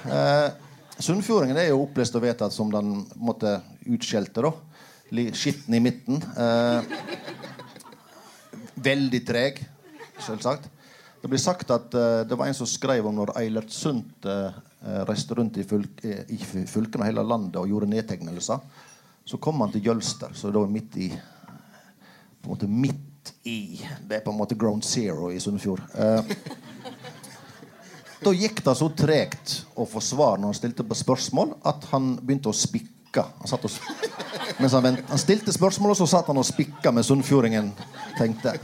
Eh, 0.07 0.47
Sunnfjordingen 1.03 1.57
er 1.59 1.69
jo 1.69 1.81
opplest 1.83 2.15
og 2.17 2.23
vedtatt 2.23 2.53
som 2.55 2.71
den 2.73 3.01
måtte 3.19 3.57
utskjelte. 3.85 4.45
da. 4.45 4.53
Skitten 5.35 5.75
i 5.75 5.81
midten. 5.83 6.21
Eh, 6.23 6.87
veldig 8.87 9.21
treg, 9.27 9.61
selvsagt. 10.23 10.69
Det 11.21 11.29
blir 11.29 11.41
sagt 11.41 11.71
at 11.73 11.93
eh, 11.97 12.23
det 12.29 12.37
var 12.37 12.47
en 12.47 12.57
som 12.57 12.69
skrev 12.69 13.07
om 13.09 13.15
når 13.17 13.33
Eilert 13.41 13.73
Sundt 13.73 14.25
eh, 14.29 14.57
reiste 15.09 15.35
rundt 15.37 15.57
i, 15.59 15.65
fylk, 15.67 16.03
eh, 16.05 16.23
i 16.33 16.37
fylkene 16.39 17.03
og 17.03 17.09
hele 17.09 17.25
landet 17.25 17.57
og 17.59 17.69
gjorde 17.69 17.89
nedtegnelser. 17.91 18.61
Så 19.27 19.37
kom 19.37 19.59
han 19.59 19.71
til 19.73 19.83
Jølster, 19.83 20.31
så 20.33 20.51
da 20.55 20.61
midt 20.71 20.95
i 21.03 21.09
på 21.11 22.47
en 22.47 22.53
måte 22.53 22.67
midt 22.71 23.33
i 23.43 23.81
Det 24.07 24.15
er 24.15 24.23
på 24.23 24.31
en 24.31 24.37
måte 24.39 24.55
ground 24.55 24.85
zero 24.87 25.27
i 25.31 25.39
Sunnfjord. 25.43 25.81
Eh, 25.99 26.29
da 28.23 28.31
gikk 28.31 28.61
det 28.63 28.75
så 28.79 28.87
tregt 28.95 29.55
å 29.75 29.83
få 29.87 29.99
svar 30.03 30.39
når 30.39 30.53
han 30.53 30.57
stilte 30.61 30.85
på 30.87 30.95
spørsmål, 30.95 31.57
at 31.67 31.89
han 31.91 32.13
begynte 32.21 32.53
å 32.53 32.55
spikke. 32.55 33.25
Han, 33.41 33.51
satt 33.51 33.67
og, 33.67 33.75
mens 34.61 34.75
han, 34.77 34.85
vent, 34.85 35.03
han 35.11 35.19
stilte 35.19 35.51
spørsmål, 35.55 35.91
og 35.91 35.99
så 35.99 36.07
satt 36.15 36.31
han 36.31 36.39
og 36.39 36.47
spikka 36.47 36.95
med 36.95 37.07
sunnfjordingen 37.07 37.73
tenkte. 38.15 38.55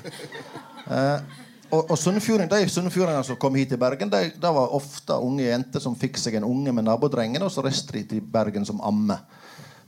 Eh, 0.88 1.39
og, 1.74 1.89
og 1.89 1.98
sunnfjording, 2.00 2.48
De 2.51 2.72
sunnfjordingene 2.72 3.27
som 3.27 3.39
kom 3.41 3.55
hit 3.60 3.72
til 3.74 3.82
Bergen, 3.82 4.12
de, 4.13 4.32
det 4.39 4.55
var 4.62 4.75
ofte 4.79 5.20
unge 5.20 5.48
jenter 5.48 5.84
som 5.84 5.96
fikk 5.98 6.20
seg 6.22 6.39
en 6.39 6.48
unge 6.48 6.72
med 6.75 6.88
nabodrengen, 6.88 7.43
og 7.43 7.51
så 7.51 7.65
reiste 7.65 7.98
de 7.98 8.08
til 8.13 8.24
Bergen 8.24 8.67
som 8.67 8.79
amme. 8.86 9.20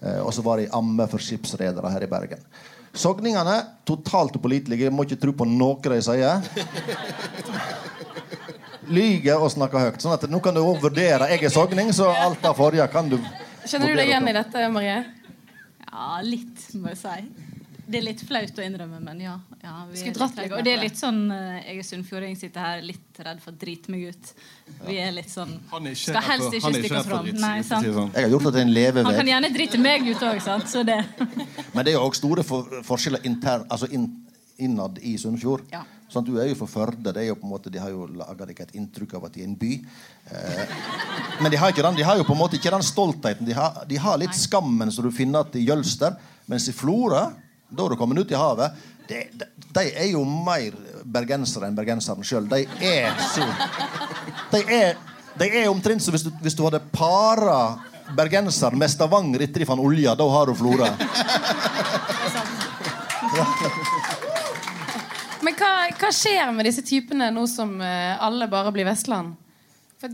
Eh, 0.02 0.22
og 0.22 0.32
så 0.36 0.44
var 0.46 0.62
det 0.62 0.72
amme 0.75 1.08
for 1.12 1.24
skipsredere 1.24 1.92
her 1.94 2.06
i 2.06 2.10
Bergen. 2.12 2.42
Sogningene 2.96 3.58
totalt 3.88 4.36
upålitelige. 4.38 4.92
Må 4.92 5.04
ikke 5.08 5.20
tro 5.20 5.34
på 5.36 5.48
noe 5.50 5.80
de 5.84 6.02
sier. 6.04 6.44
Lyger 8.86 9.42
og 9.42 9.50
snakker 9.52 9.82
høyt. 9.82 10.04
Sånn 10.04 10.16
at 10.16 10.28
nå 10.30 10.40
kan 10.44 10.56
du 10.56 10.62
òg 10.62 10.80
vurdere. 10.84 11.28
Jeg 11.34 11.44
er 11.48 11.54
sogning, 11.54 11.92
så 11.96 12.12
alt 12.14 12.46
av 12.46 12.56
forrige 12.58 12.88
kan 12.94 13.10
du 13.10 13.18
Kjenner 13.66 13.90
du 13.90 13.98
deg 13.98 14.12
igjen 14.12 14.28
i 14.30 14.34
dette, 14.36 14.68
Marie? 14.70 15.00
Ja, 15.82 16.20
litt, 16.22 16.68
må 16.78 16.92
jeg 16.92 17.00
si. 17.02 17.55
Det 17.86 18.00
er 18.00 18.06
litt 18.06 18.22
flaut 18.25 18.60
å 18.60 18.63
innrømme, 18.65 19.00
men 19.04 19.22
ja. 19.22 19.36
ja 19.62 19.74
vi 19.89 20.01
er 20.01 20.10
litt 20.10 20.51
og 20.56 20.62
det 20.65 20.72
er 20.74 20.82
litt 20.82 20.98
sånn 20.98 21.20
eh, 21.34 21.58
Jeg 21.68 21.82
er 21.82 21.88
sunnfjording, 21.89 22.38
sitter 22.39 22.65
her 22.65 22.84
litt 22.86 23.20
redd 23.22 23.42
for 23.44 23.54
å 23.54 23.60
drite 23.62 23.94
meg 23.94 24.10
ut. 24.10 24.32
Vi 24.88 24.98
er 25.01 25.13
litt 25.13 25.30
sånn 25.30 25.54
Han 25.72 25.89
er 25.89 25.98
ikke 25.98 26.15
Skal 26.15 26.27
helst 26.30 26.58
ikke 26.58 26.65
han 26.65 26.77
stikke 26.80 27.00
oss 27.00 27.10
fram. 27.10 27.32
Nei, 27.44 27.56
sant? 27.68 27.89
sånn. 27.98 28.13
Jeg 28.15 28.27
har 28.27 28.34
gjort 28.34 28.50
at 28.50 28.58
til 28.60 28.75
lever 28.80 29.10
Han 29.10 29.20
kan 29.20 29.32
gjerne 29.34 29.51
drite 29.54 29.82
meg 29.82 30.10
ut 30.10 30.25
òg, 30.32 30.42
sant. 30.46 30.70
Så 30.72 30.86
det 30.88 30.98
Men 31.75 31.84
det 31.84 31.94
er 31.94 32.00
jo 32.00 32.06
også 32.08 32.24
store 32.24 32.48
for, 32.48 32.80
forskjeller 32.88 33.27
intern, 33.30 33.68
altså 33.70 33.92
in, 33.94 34.10
innad 34.58 34.98
i 35.06 35.18
Sunnfjord. 35.22 35.70
Ja. 35.74 35.86
Sånn, 36.10 36.25
du 36.25 36.36
er 36.38 36.50
jo 36.50 36.58
fra 36.60 36.68
Førde. 36.70 37.12
Det 37.12 37.22
er 37.22 37.32
jo 37.32 37.38
på 37.39 37.48
en 37.48 37.54
måte, 37.54 37.72
de 37.74 37.82
har 37.82 37.94
jo 37.94 38.06
laga 38.18 38.46
deg 38.48 38.60
et 38.62 38.75
inntrykk 38.77 39.18
av 39.18 39.25
at 39.27 39.36
de 39.36 39.42
er 39.44 39.50
en 39.50 39.58
by. 39.60 39.72
Eh, 40.32 40.75
men 41.42 41.54
de 41.54 41.60
har, 41.60 41.74
ikke 41.74 41.86
den, 41.86 41.98
de 41.98 42.06
har 42.06 42.20
jo 42.20 42.27
på 42.27 42.36
en 42.36 42.42
måte 42.44 42.60
ikke 42.60 42.74
den 42.74 42.86
stoltheten. 42.86 43.48
De 43.48 43.56
har, 43.58 43.82
de 43.89 44.00
har 44.00 44.22
litt 44.22 44.38
skammen 44.38 44.94
som 44.94 45.06
du 45.06 45.12
finner 45.13 45.50
igjen 45.50 45.63
i 45.63 45.65
Jølster. 45.70 46.15
Mens 46.51 46.70
i 46.70 46.75
Florø, 46.77 47.24
da 47.70 47.84
har 47.84 47.90
du 47.94 48.00
kommet 48.00 48.20
ut 48.20 48.32
i 48.32 48.38
havet 48.40 48.84
de, 49.08 49.24
de, 49.34 49.46
de 49.74 49.84
er 49.94 50.12
jo 50.12 50.24
mer 50.26 50.76
bergensere 51.06 51.68
enn 51.70 51.76
bergenseren 51.78 52.26
sjøl. 52.26 52.48
De 52.50 52.64
er 52.82 53.14
så 53.30 53.46
De 54.52 54.62
er, 54.74 54.96
de 55.38 55.50
er 55.50 55.70
omtrent 55.70 56.02
som 56.02 56.16
hvis 56.16 56.26
du, 56.26 56.32
hvis 56.42 56.58
du 56.58 56.64
hadde 56.66 56.82
para 56.94 57.78
bergenseren 58.18 58.80
med 58.80 58.90
Stavanger 58.92 59.46
etter 59.46 59.62
de 59.62 59.68
fant 59.70 59.82
olja. 59.82 60.16
Da 60.18 60.26
har 60.30 60.50
du 60.50 60.56
Florø. 60.58 60.90
Men 65.46 65.58
hva, 65.60 65.72
hva 66.00 66.12
skjer 66.14 66.54
med 66.56 66.66
disse 66.66 66.82
typene 66.86 67.30
nå 67.34 67.46
som 67.50 67.76
eh, 67.84 68.16
alle 68.24 68.48
bare 68.50 68.72
blir 68.74 68.88
Vestland? 68.88 69.36
For, 70.02 70.10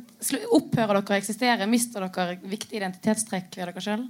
opphører 0.58 1.00
dere 1.00 1.15
å 1.15 1.20
eksistere? 1.20 1.70
Mister 1.72 2.03
dere 2.08 2.39
viktige 2.41 2.81
identitetstrekk 2.81 3.55
ved 3.55 3.72
dere 3.72 3.86
sjøl? 3.86 4.03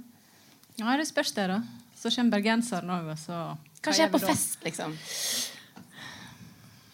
Ja, 0.80 0.96
det 0.98 1.06
spørs 1.06 1.34
det, 1.36 1.46
da. 1.52 1.60
Så 2.02 2.10
kommer 2.10 2.34
bergenseren 2.34 2.90
òg, 2.90 3.12
og 3.14 3.18
så 3.20 3.40
Hva 3.82 3.92
skjer 3.94 4.08
på 4.10 4.18
fest, 4.22 4.58
liksom? 4.66 4.94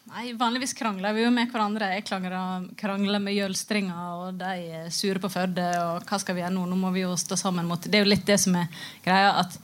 Nei, 0.09 0.33
Vanligvis 0.37 0.75
krangler 0.77 1.13
vi 1.17 1.23
jo 1.23 1.31
med 1.33 1.49
hverandre. 1.53 1.91
Jeg 1.97 2.05
krangler, 2.09 2.69
krangler 2.81 3.21
med 3.21 3.37
jølstringer, 3.37 4.05
og 4.21 4.39
de 4.41 4.53
er 4.81 4.93
sure 4.93 5.21
på 5.21 5.31
Førde. 5.33 5.65
Og 5.85 6.05
hva 6.09 6.19
skal 6.21 6.37
vi 6.37 6.43
gjøre 6.43 6.55
nå? 6.57 6.65
Nå 6.69 6.79
må 6.81 6.93
vi 6.93 7.05
jo 7.07 7.13
stå 7.21 7.37
sammen 7.41 7.69
mot 7.69 7.85
Det 7.85 8.01
er 8.01 8.05
jo 8.05 8.11
litt 8.13 8.27
det 8.29 8.39
som 8.41 8.57
er 8.61 8.69
greia. 9.05 9.35
At 9.45 9.57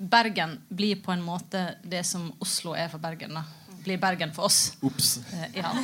Bergen 0.00 0.56
blir 0.68 1.02
på 1.02 1.14
en 1.14 1.22
måte 1.22 1.64
det 1.82 2.02
som 2.08 2.30
Oslo 2.42 2.74
er 2.78 2.90
for 2.90 3.02
Bergen. 3.02 3.34
da 3.38 3.44
Blir 3.84 3.98
Bergen 3.98 4.34
for 4.34 4.50
oss. 4.50 4.76
Ops. 4.86 5.18
Eh, 5.32 5.60
ja. 5.62 5.74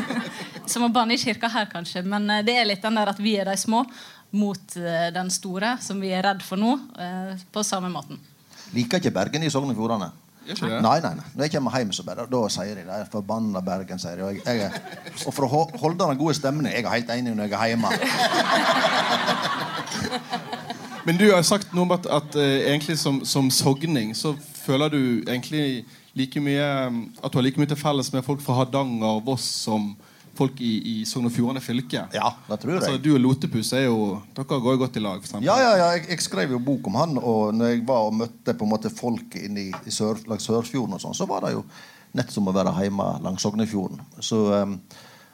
Som 0.66 0.86
å 0.86 0.92
banne 0.94 1.16
i 1.16 1.18
kirka 1.18 1.48
her, 1.50 1.66
kanskje. 1.72 2.04
Men 2.06 2.28
eh, 2.30 2.44
det 2.46 2.56
er 2.58 2.68
litt 2.68 2.84
den 2.84 3.00
der 3.00 3.10
at 3.10 3.20
vi 3.22 3.36
er 3.40 3.48
de 3.50 3.56
små 3.58 3.84
mot 4.32 4.76
eh, 4.80 5.10
den 5.14 5.28
store, 5.32 5.74
som 5.84 6.00
vi 6.00 6.08
er 6.16 6.22
redd 6.24 6.42
for 6.46 6.56
nå. 6.60 6.72
eh, 6.98 7.36
På 7.52 7.62
samme 7.66 7.88
måten. 7.92 8.18
Liker 8.72 8.96
ikke 9.02 9.12
Bergen 9.12 9.42
i 9.44 9.50
Sogn 9.52 9.70
og 9.70 9.76
Fjordane. 9.78 10.10
Nei, 10.42 10.98
nei, 11.04 11.12
nei. 11.14 11.22
Når 11.36 11.42
jeg 11.44 11.52
kommer 11.54 11.70
hjem, 11.78 11.92
så 11.94 12.02
bare, 12.02 12.24
da 12.26 12.38
sier 12.50 12.74
de 12.74 12.82
det. 12.82 12.90
er 12.96 13.06
Forbanna 13.12 13.60
Bergen, 13.62 13.98
sier 14.02 14.16
de. 14.18 14.22
Og, 14.26 14.32
jeg, 14.40 14.58
jeg, 14.58 14.70
og 15.28 15.32
for 15.36 15.42
å 15.46 15.48
holde 15.78 15.98
den 16.00 16.18
gode 16.18 16.34
stemningen 16.34 16.72
Jeg 16.72 16.82
er 16.82 16.90
helt 16.96 17.10
enig 17.14 17.30
når 17.36 17.46
jeg 17.46 17.54
er 17.60 17.68
hjemme. 17.70 17.88
Men 21.06 21.16
du 21.18 21.24
har 21.32 21.42
sagt 21.46 21.72
noe 21.74 21.82
om 21.86 21.92
at, 21.94 22.06
at 22.10 22.34
eh, 22.38 22.66
egentlig 22.72 22.98
som, 22.98 23.20
som 23.26 23.50
sogning 23.54 24.12
så 24.18 24.34
føler 24.64 24.88
du 24.92 25.00
egentlig 25.26 25.84
like 26.18 26.40
mye 26.44 26.66
At 27.22 27.32
du 27.32 27.38
har 27.40 27.44
like 27.46 27.58
mye 27.58 27.70
til 27.70 27.78
felles 27.80 28.12
med 28.14 28.22
folk 28.26 28.42
fra 28.44 28.54
Hardanger, 28.60 29.22
Voss 29.26 29.46
som 29.64 29.92
folk 30.38 30.60
i, 30.64 30.72
i 30.88 30.94
Sogn 31.08 31.28
og 31.28 31.32
Fjordane 31.34 31.60
fylke. 31.64 32.04
Ja, 32.14 32.30
det 32.48 32.58
tror 32.62 32.76
Altså, 32.78 32.94
jeg. 32.96 33.02
du 33.04 33.10
og 33.14 33.20
Lotepus 33.20 33.72
er 33.76 33.84
jo 33.86 33.98
Dere 34.36 34.46
går 34.64 34.76
jo 34.76 34.80
godt 34.84 34.96
i 34.96 35.02
lag. 35.04 35.20
For 35.20 35.28
eksempel. 35.28 35.46
Ja, 35.48 35.56
ja, 35.60 35.72
ja, 35.80 35.88
jeg, 35.96 36.06
jeg 36.14 36.24
skrev 36.24 36.54
jo 36.56 36.60
bok 36.62 36.88
om 36.90 36.96
han, 37.00 37.16
og 37.20 37.54
når 37.56 37.74
jeg 37.74 37.84
var 37.88 38.08
og 38.08 38.16
møtte 38.20 38.54
på 38.56 38.66
en 38.68 38.72
måte 38.72 38.92
folk 38.92 39.36
inne 39.40 39.68
i, 39.68 39.72
i 39.86 39.94
sør, 39.94 40.20
langs 40.30 40.48
Sørfjorden, 40.48 40.96
og 40.96 41.04
sånn, 41.04 41.16
så 41.18 41.28
var 41.30 41.44
det 41.46 41.54
jo 41.56 41.64
nett 42.18 42.32
som 42.32 42.48
å 42.48 42.54
være 42.56 42.72
hjemme 42.82 43.06
langs 43.24 43.44
Sognefjorden. 43.44 44.00
Så, 44.20 44.40
um, 44.52 44.78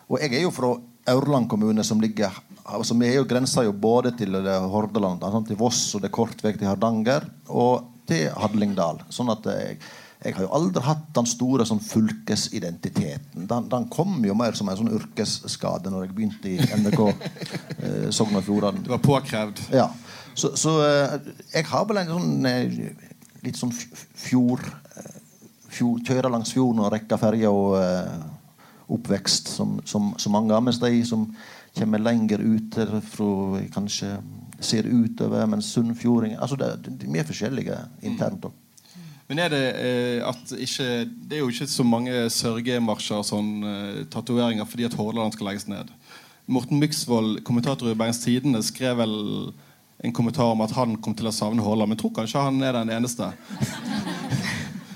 og 0.08 0.20
jeg 0.22 0.36
er 0.38 0.44
jo 0.46 0.52
fra 0.54 0.72
Aurland 1.10 1.48
kommune, 1.50 1.84
som 1.86 2.00
ligger 2.02 2.34
altså 2.68 2.92
Vi 3.00 3.06
er 3.08 3.14
jo 3.16 3.24
grensa 3.24 3.62
jo 3.64 3.72
både 3.72 4.10
til 4.18 4.34
Hordaland, 4.68 5.22
altså 5.24 5.40
til 5.48 5.56
Voss, 5.56 5.78
og 5.96 6.02
det 6.02 6.10
er 6.10 6.16
kort 6.18 6.42
vei 6.44 6.52
til 6.52 6.68
Hardanger, 6.68 7.24
og 7.48 7.86
til 8.08 8.26
Hadlingdal. 8.36 9.00
Sånn 9.12 9.30
at 9.32 9.46
jeg, 9.48 9.78
jeg 10.18 10.34
har 10.34 10.48
jo 10.48 10.50
aldri 10.56 10.82
hatt 10.82 11.04
den 11.14 11.28
store 11.30 11.64
sånn 11.68 11.80
fylkesidentiteten. 11.84 13.44
Den, 13.46 13.68
den 13.70 13.84
kom 13.92 14.16
jo 14.26 14.34
mer 14.34 14.56
som 14.58 14.70
en 14.70 14.80
sånn 14.80 14.90
yrkesskade 14.96 15.92
når 15.94 16.08
jeg 16.08 16.16
begynte 16.16 16.50
i 16.50 16.56
NRK 16.82 17.02
eh, 17.06 18.08
Sogn 18.14 18.40
og 18.40 18.42
Fjordane. 18.48 18.82
Det 18.82 18.90
var 18.90 19.04
påkrevd. 19.04 19.62
Ja. 19.70 19.87
Så, 20.34 20.56
så 20.58 20.75
eh, 20.82 21.30
jeg 21.54 21.68
har 21.70 21.87
vel 21.87 22.02
en 22.02 22.10
sånn 22.10 22.50
eh, 22.50 22.80
litt 23.46 23.60
sånn 23.60 23.70
fjord, 23.75 24.66
eh, 24.98 25.14
fjord 25.70 26.02
Kjøre 26.10 26.34
langs 26.34 26.50
fjorden 26.56 26.82
og 26.82 26.92
rekke 26.96 27.20
ferja 27.20 27.54
og 27.54 27.78
eh, 27.78 28.18
oppvekst 28.98 29.54
som, 29.54 29.78
som, 29.87 30.12
som 30.18 30.34
mange 30.34 30.56
av 30.56 30.66
mens 30.66 30.82
de 30.82 30.90
som 31.06 31.28
kommer 31.78 32.02
lenger 32.02 32.42
ut 32.42 32.75
fra 33.06 33.62
kanskje 33.70 34.16
ser 34.58 34.88
utover, 34.90 35.44
mens 35.46 35.68
sunnfjordinger 35.70 36.40
altså 36.42 36.56
De 36.58 37.12
er 37.14 37.26
forskjellige 37.28 37.76
internt. 38.02 38.48
også. 38.48 38.67
Men 39.28 39.42
er 39.44 39.52
det 39.52 39.64
eh, 39.76 40.20
at 40.25 40.52
ikke 40.56 40.88
Det 41.04 41.37
er 41.37 41.42
jo 41.42 41.50
ikke 41.52 41.68
så 41.68 41.85
mange 41.85 42.25
sørgemarsjer 42.32 43.25
sånn 43.28 43.50
eh, 43.68 44.02
tatoveringer 44.12 44.68
fordi 44.68 44.88
at 44.88 44.97
Hordaland 44.97 45.37
skal 45.37 45.50
legges 45.50 45.68
ned. 45.68 45.92
Morten 46.49 46.80
Myksvold, 46.80 47.42
kommentator 47.44 47.90
i 47.90 47.97
Bergens 47.99 48.23
Tidende, 48.23 48.62
skrev 48.64 48.97
vel 49.02 49.16
en 50.00 50.14
kommentar 50.16 50.54
om 50.54 50.62
at 50.64 50.73
han 50.73 50.94
kom 51.04 51.12
til 51.18 51.28
å 51.28 51.35
savne 51.35 51.61
Hordaland. 51.61 51.92
Men 51.92 52.00
tror 52.00 52.14
kanskje 52.23 52.40
han 52.40 52.62
er 52.64 52.78
den 52.80 52.94
eneste. 52.97 53.28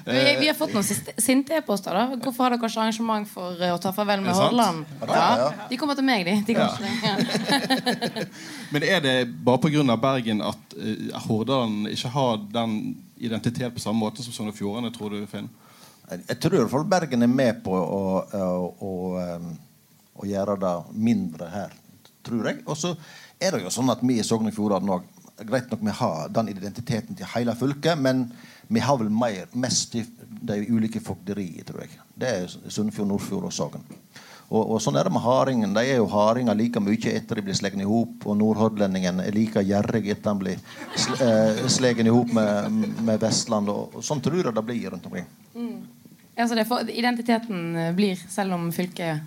Vi, 0.02 0.36
vi 0.40 0.48
har 0.48 0.56
fått 0.58 0.72
noen 0.74 0.82
sinte 1.22 1.54
e-poster. 1.54 1.94
da 1.94 2.16
Hvorfor 2.16 2.42
har 2.42 2.50
dere 2.50 2.58
ikke 2.58 2.72
arrangement 2.72 3.28
for 3.30 3.60
eh, 3.62 3.70
å 3.70 3.76
ta 3.78 3.92
farvel 3.94 4.24
med? 4.24 4.34
Hordaland? 4.34 4.88
Ja, 5.06 5.52
de 5.70 5.78
kommer 5.78 5.94
til 5.94 6.08
meg, 6.08 6.26
de. 6.26 6.40
de 6.48 6.56
Ja. 6.56 6.72
Men 8.74 8.82
er 8.82 9.04
det 9.04 9.14
bare 9.46 9.62
pga. 9.62 9.94
Bergen 10.02 10.42
at 10.42 10.74
Hordaland 11.28 11.86
ikke 11.92 12.10
har 12.16 12.42
den 12.50 12.74
identitet 13.22 13.74
på 13.74 13.82
samme 13.82 14.02
måte 14.02 14.24
som 14.24 14.34
Sogn 14.34 14.50
og 14.52 14.56
Fjordane, 14.58 14.90
tror 14.94 15.14
du, 15.14 15.22
Finn? 15.30 15.48
Jeg, 16.10 16.38
tror 16.42 16.56
i 16.56 16.60
hvert 16.60 16.72
fall 16.72 16.88
Bergen 16.90 17.24
er 17.24 17.30
med 17.30 17.62
på 17.64 17.72
å, 17.72 18.02
å, 18.36 18.48
å, 18.82 18.92
å 20.18 20.28
gjøre 20.28 20.58
det 20.60 20.74
mindre 20.92 21.48
her, 21.52 21.74
tror 22.26 22.50
jeg. 22.50 22.62
Og 22.66 22.78
så 22.78 22.92
er 23.40 23.54
det 23.54 23.62
jo 23.64 23.72
sånn 23.72 23.92
at 23.94 24.02
vi 24.04 24.18
i 24.20 24.26
Sogn 24.26 24.50
og 24.50 24.56
Fjordane 24.56 24.98
òg 24.98 25.10
Greit 25.42 25.70
nok 25.72 25.80
vi 25.82 25.90
har 25.96 26.28
den 26.30 26.50
identiteten 26.52 27.16
til 27.18 27.26
hele 27.32 27.54
fylket, 27.58 27.98
men 27.98 28.26
vi 28.68 28.82
har 28.84 28.98
vel 29.00 29.08
mer, 29.10 29.48
mest 29.58 29.96
i 29.98 30.04
de 30.28 30.58
ulike 30.68 31.00
fogderiene, 31.02 31.64
tror 31.66 31.82
jeg. 31.82 31.96
Det 32.14 32.28
er 32.28 32.52
Sunnfjord, 32.68 33.08
Nordfjord 33.08 33.48
og 33.48 33.54
Sogn. 33.56 33.86
Og, 34.52 34.74
og 34.74 34.80
sånn 34.84 34.98
er 35.00 35.08
det 35.08 35.12
med 35.14 35.24
hardingen. 35.24 35.72
De 35.72 35.80
er 35.80 35.96
jo 35.96 36.08
hardinger 36.12 36.56
like 36.58 36.80
mye 36.84 37.12
etter 37.16 37.38
de 37.40 37.44
blir 37.46 37.56
slått 37.56 37.78
i 37.80 37.86
hop. 37.88 38.26
Og 38.28 38.36
nordhordlendingen 38.36 39.22
er 39.24 39.32
like 39.32 39.62
gjerrig 39.64 40.04
etter 40.12 40.28
han 40.34 40.42
blir 40.42 40.60
slått 40.92 41.24
eh, 41.24 42.04
i 42.04 42.12
hop 42.12 42.34
med, 42.36 42.80
med 43.08 43.22
Vestland. 43.22 43.72
Og, 43.72 43.96
og 43.96 44.04
sånn 44.04 44.20
tror 44.24 44.42
jeg 44.42 44.56
det 44.58 44.64
blir 44.68 44.90
rundt 44.92 45.08
omkring. 45.08 45.28
Altså, 46.36 46.56
det 46.58 46.66
for, 46.68 46.84
identiteten 46.88 47.94
blir, 47.96 48.20
selv 48.28 48.56
om 48.58 48.68
fylket 48.72 49.24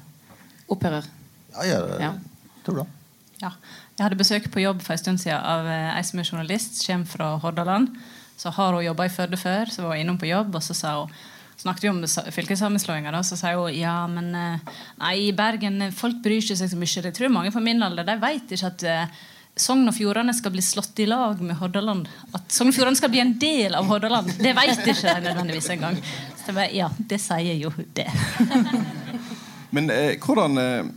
opphører. 0.70 1.10
Ja, 1.56 1.66
jeg 1.72 2.00
Ja. 2.02 2.14
tror 2.66 2.84
det. 2.84 2.88
Ja. 3.42 3.52
Jeg 3.98 4.04
hadde 4.04 4.18
besøk 4.20 4.50
på 4.52 4.62
jobb 4.62 4.82
for 4.84 4.94
en 4.94 5.00
stund 5.00 5.22
siden 5.22 5.40
av 5.40 5.66
eh, 5.66 5.96
ei 5.98 6.04
som 6.04 6.20
er 6.20 6.30
journalist. 6.30 6.82
Kommer 6.86 7.06
fra 7.10 7.38
Hordaland. 7.42 7.96
Så 8.38 8.52
har 8.52 8.74
hun 8.76 8.84
jobba 8.84 9.06
i 9.08 9.14
Førde 9.14 9.38
før, 9.40 9.70
så 9.72 9.82
var 9.86 9.96
hun 9.96 10.02
innom 10.04 10.18
på 10.20 10.28
jobb, 10.28 10.56
og 10.58 10.64
så 10.64 10.76
sa 10.76 10.96
hun 11.02 11.14
snakket 11.62 11.84
vi 11.88 11.90
om 11.94 12.02
sa- 12.08 12.26
fylkessammenslåinger, 12.32 13.16
så 13.24 13.38
sier 13.40 13.60
hun 13.62 13.74
ja, 13.76 13.96
men 14.12 14.34
eh, 14.36 14.74
nei, 15.02 15.14
i 15.28 15.32
Bergen 15.36 15.82
eh, 15.88 15.94
folk 15.96 16.20
bryr 16.26 16.42
ikke 16.44 16.58
seg 16.60 16.70
så 16.74 16.80
mye. 16.80 17.06
Jeg 17.08 17.16
tror 17.16 17.32
mange 17.34 17.54
på 17.56 17.64
min 17.64 17.84
alder 17.86 18.08
de 18.08 18.18
vet 18.22 18.52
ikke 18.58 18.72
at 18.74 18.86
eh, 18.92 19.16
Sogn 19.56 19.88
og 19.88 19.96
Fjordane 19.96 20.34
skal 20.36 20.52
bli 20.52 20.60
slått 20.60 21.00
i 21.00 21.06
lag 21.08 21.40
med 21.40 21.56
Hordaland. 21.56 22.10
At 22.36 22.52
Sogn 22.52 22.74
og 22.74 22.76
Fjordane 22.76 23.00
skal 23.00 23.12
bli 23.14 23.22
en 23.24 23.38
del 23.40 23.78
av 23.80 23.88
Hordaland. 23.88 24.34
Det 24.36 24.52
vet 24.58 24.82
ikke 24.84 25.14
de 25.16 25.30
nødvendigvis 25.30 25.70
engang. 25.78 25.96
Så 26.42 26.50
jeg 26.50 26.58
bare, 26.58 26.68
ja, 26.76 26.90
det 27.00 27.22
sier 27.24 27.56
jo 27.62 27.72
det. 27.96 28.10
Men 29.76 29.90
eh, 29.96 30.16
hvordan 30.24 30.60
eh, 30.60 30.92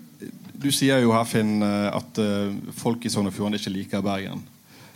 Du 0.58 0.72
sier 0.74 0.98
jo 1.04 1.12
her, 1.14 1.22
Finn, 1.30 1.60
eh, 1.62 1.86
at 1.94 2.18
eh, 2.18 2.50
folk 2.74 3.04
i 3.06 3.12
Sogn 3.14 3.30
og 3.30 3.34
Fjordane 3.36 3.60
ikke 3.62 3.70
liker 3.76 4.02
Bergen. 4.02 4.42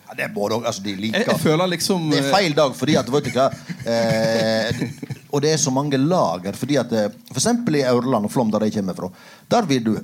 Ja, 0.08 0.16
det 0.18 0.24
er 0.26 0.34
både 0.34 0.58
altså, 0.66 0.82
de 0.84 0.96
liker 0.98 1.22
jeg 1.30 1.40
føler 1.40 1.70
liksom 1.72 2.10
Det 2.10 2.18
er 2.18 2.32
feil 2.34 2.52
dag, 2.58 2.74
fordi 2.76 2.98
at 3.00 3.08
vet 3.14 3.30
du 3.30 3.36
hva 3.38 3.46
eh, 3.86 4.82
Og 5.32 5.40
det 5.42 5.54
er 5.54 5.60
så 5.60 5.72
mange 5.72 5.96
lager. 5.98 6.52
Fordi 6.58 6.76
at 6.80 6.92
F.eks. 6.92 7.18
For 7.32 7.40
eksempel 7.40 7.80
i 7.80 7.86
Aurland 7.88 8.28
og 8.28 8.32
Flåm, 8.34 8.50
der 8.52 8.66
jeg 8.68 8.74
kommer 8.78 8.94
fra, 8.98 9.08
der, 9.48 9.68
du, 9.80 9.94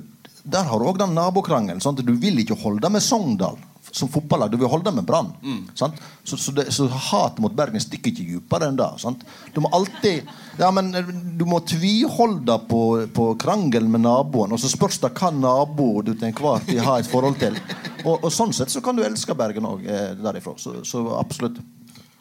der 0.43 0.63
har 0.65 0.79
du 0.81 0.87
òg 0.89 0.97
den 0.97 1.13
nabokrangelen. 1.17 1.81
Sånn 1.83 1.99
du 2.01 2.13
vil 2.17 2.41
ikke 2.41 2.57
holde 2.63 2.89
med 2.89 3.01
Sogndal 3.05 3.57
som 3.91 4.09
fotballag. 4.09 4.51
Du 4.53 4.57
vil 4.61 4.69
holde 4.69 4.91
med 4.93 5.05
Brann. 5.05 5.31
sant? 5.73 5.95
Så, 6.23 6.37
så, 6.37 6.51
det- 6.53 6.67
så 6.73 6.85
hatet 6.87 7.39
mot 7.41 7.53
Bergen 7.57 7.81
stikker 7.81 8.11
ikke 8.11 8.25
dypere 8.35 8.67
enn 8.69 8.75
det. 8.77 8.89
sant? 9.01 9.23
Du 9.53 9.61
må 9.65 9.69
alltid 9.73 10.27
ja, 10.59 10.69
men 10.75 10.91
eh, 10.95 11.07
du 11.39 11.45
må 11.49 11.57
tviholde 11.65 12.59
på, 12.69 12.81
på 13.13 13.25
krangelen 13.41 13.89
med 13.91 14.01
naboen, 14.03 14.51
og 14.53 14.59
så 14.61 14.69
spørs 14.69 14.99
det 15.01 15.09
hva 15.17 15.31
nabo 15.33 16.01
du 16.05 16.11
til 16.13 16.27
enhver 16.29 16.61
tid 16.67 16.83
har 16.85 16.99
et 17.01 17.09
forhold 17.09 17.39
til. 17.41 17.57
Og, 18.03 18.19
og 18.25 18.29
sånn 18.33 18.53
sett 18.53 18.69
så 18.69 18.81
kan 18.85 18.95
du 18.97 19.01
elske 19.05 19.33
Bergen 19.37 19.65
òg 19.65 19.85
eh, 19.89 20.13
derifra. 20.21 20.53
Så, 20.61 20.83
så 20.85 21.05
absolutt. 21.17 21.57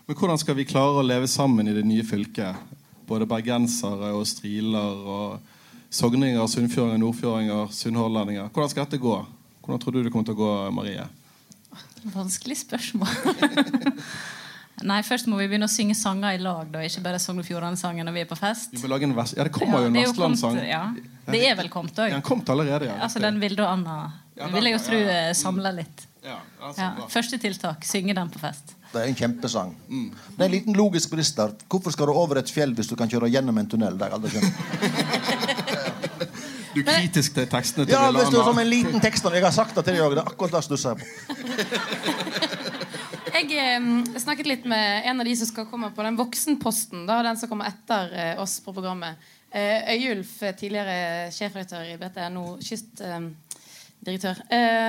Men 0.09 0.17
hvordan 0.17 0.41
skal 0.41 0.57
vi 0.57 0.65
klare 0.65 1.03
å 1.03 1.05
leve 1.05 1.29
sammen 1.29 1.69
i 1.69 1.75
det 1.77 1.85
nye 1.85 2.07
fylket? 2.07 2.57
Både 3.09 3.27
bergensere 3.29 4.13
og 4.17 4.27
striler 4.29 5.05
og 5.09 5.39
sogninger, 5.91 6.43
sunnfjordinger, 6.53 7.01
nordfjordinger, 7.01 7.71
sunnhordlendinger. 7.73 8.51
Hvordan 8.53 8.73
skal 8.75 8.85
dette 8.85 9.01
gå? 9.01 9.15
Hvordan 9.65 9.81
tror 9.81 9.95
du 9.97 10.03
det 10.05 10.13
kommer 10.13 10.29
til 10.29 10.37
å 10.37 10.43
gå, 10.43 10.51
Marie? 10.77 11.07
Vanskelig 12.15 12.59
spørsmål. 12.63 13.09
Nei, 14.89 15.01
Først 15.03 15.27
må 15.27 15.39
vi 15.41 15.49
begynne 15.51 15.67
å 15.67 15.73
synge 15.73 15.97
sanger 15.99 16.37
i 16.37 16.43
lag. 16.43 16.69
da 16.71 16.85
Ikke 16.87 17.03
bare 17.03 17.19
Sogn 17.23 17.41
og 17.43 17.47
Fjordane-sangen 17.49 18.07
når 18.07 18.15
vi 18.15 18.23
er 18.23 18.29
på 18.31 18.39
fest. 18.39 18.77
Vest... 18.79 19.35
Ja, 19.37 19.47
det 19.49 19.53
kommer 19.55 19.83
jo 19.83 19.89
en 19.91 19.99
vestlandssang. 19.99 20.61
Ja, 20.69 20.83
det 21.27 21.41
er 21.49 21.57
vel 21.59 21.71
kommet 21.73 21.99
Ja, 21.99 22.07
òg. 22.07 22.15
Den 22.15 22.27
kom 22.29 22.45
allerede, 22.55 22.87
ja. 22.93 22.99
Altså, 23.03 23.19
den 23.25 23.41
vil 23.43 23.57
da 23.59 23.73
Anna 23.73 23.97
Ja, 24.37 24.45
den- 24.47 24.55
vil 24.55 24.71
jeg 24.71 24.77
jo 24.77 24.85
tro 24.87 25.01
ja, 25.01 25.09
ja. 25.09 25.17
eh, 25.29 25.35
samler 25.35 25.75
litt. 25.81 26.05
Ja, 26.23 26.39
altså, 26.63 26.81
Ja. 26.85 27.09
Første 27.11 27.39
tiltak 27.43 27.85
synge 27.85 28.15
den 28.15 28.31
på 28.31 28.39
fest. 28.39 28.77
Det 28.93 29.01
er 29.03 29.11
en 29.11 29.17
kjempesang. 29.19 29.75
Det 29.89 30.41
er 30.41 30.47
en 30.47 30.55
liten 30.55 30.77
logisk 30.77 31.11
brist 31.13 31.37
der. 31.37 31.53
Hvorfor 31.69 31.93
skal 31.93 32.09
du 32.09 32.13
over 32.17 32.41
et 32.41 32.51
fjell 32.51 32.73
hvis 32.77 32.89
du 32.89 32.97
kan 32.97 33.11
kjøre 33.11 33.29
gjennom 33.33 33.59
en 33.61 33.69
tunnel? 33.69 33.99
Det 34.01 34.07
er 34.07 34.17
aldri 34.17 34.31
skjønt. 34.33 34.55
Du 36.75 36.81
er 36.83 37.01
kritisk 37.03 37.35
til 37.35 37.47
tekstene 37.51 37.87
til 37.89 37.95
Ja, 37.97 38.11
hvis 38.15 38.31
du 38.33 38.39
er 38.39 38.45
som 38.47 38.59
en 38.61 38.69
liten 38.69 39.01
tekst 39.03 39.25
Jeg 39.25 39.43
har 39.45 39.55
sagt 39.55 39.75
det 39.77 39.85
til 39.87 39.97
deg 39.97 40.05
òg. 40.05 40.15
Det 40.17 40.23
er 40.23 40.31
akkurat 40.31 40.53
det 40.57 40.65
stusser 40.67 40.91
jeg 40.95 40.99
på. 41.01 41.07
Jeg 43.39 43.47
eh, 43.55 43.89
snakket 44.19 44.49
litt 44.49 44.65
med 44.69 45.09
en 45.09 45.21
av 45.23 45.29
de 45.29 45.35
som 45.39 45.49
skal 45.51 45.67
komme 45.71 45.91
på 45.95 46.05
den 46.07 46.17
voksenposten. 46.19 47.05
Da, 47.09 47.21
den 47.27 47.39
som 47.41 47.51
kommer 47.51 47.71
etter 47.71 48.15
eh, 48.15 48.41
oss 48.41 48.59
på 48.65 48.75
programmet. 48.77 49.21
Eh, 49.51 49.95
Øyulf, 49.95 50.39
tidligere 50.59 51.31
sjefredaktør 51.33 51.85
i 51.89 51.99
BT, 52.01 52.19
nå 52.35 52.45
kystdirektør. 53.99 54.41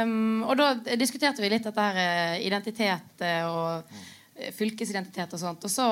Um, 0.05 0.43
og 0.45 0.57
da 0.57 0.95
diskuterte 0.97 1.41
vi 1.41 1.49
litt 1.51 1.65
dette 1.65 1.81
her 1.81 1.99
eh, 1.99 2.45
identitet 2.47 3.21
eh, 3.25 3.45
og 3.47 3.83
eh, 4.35 4.51
fylkesidentitet 4.55 5.33
og 5.33 5.39
sånt. 5.39 5.65
Og 5.65 5.71
så 5.71 5.87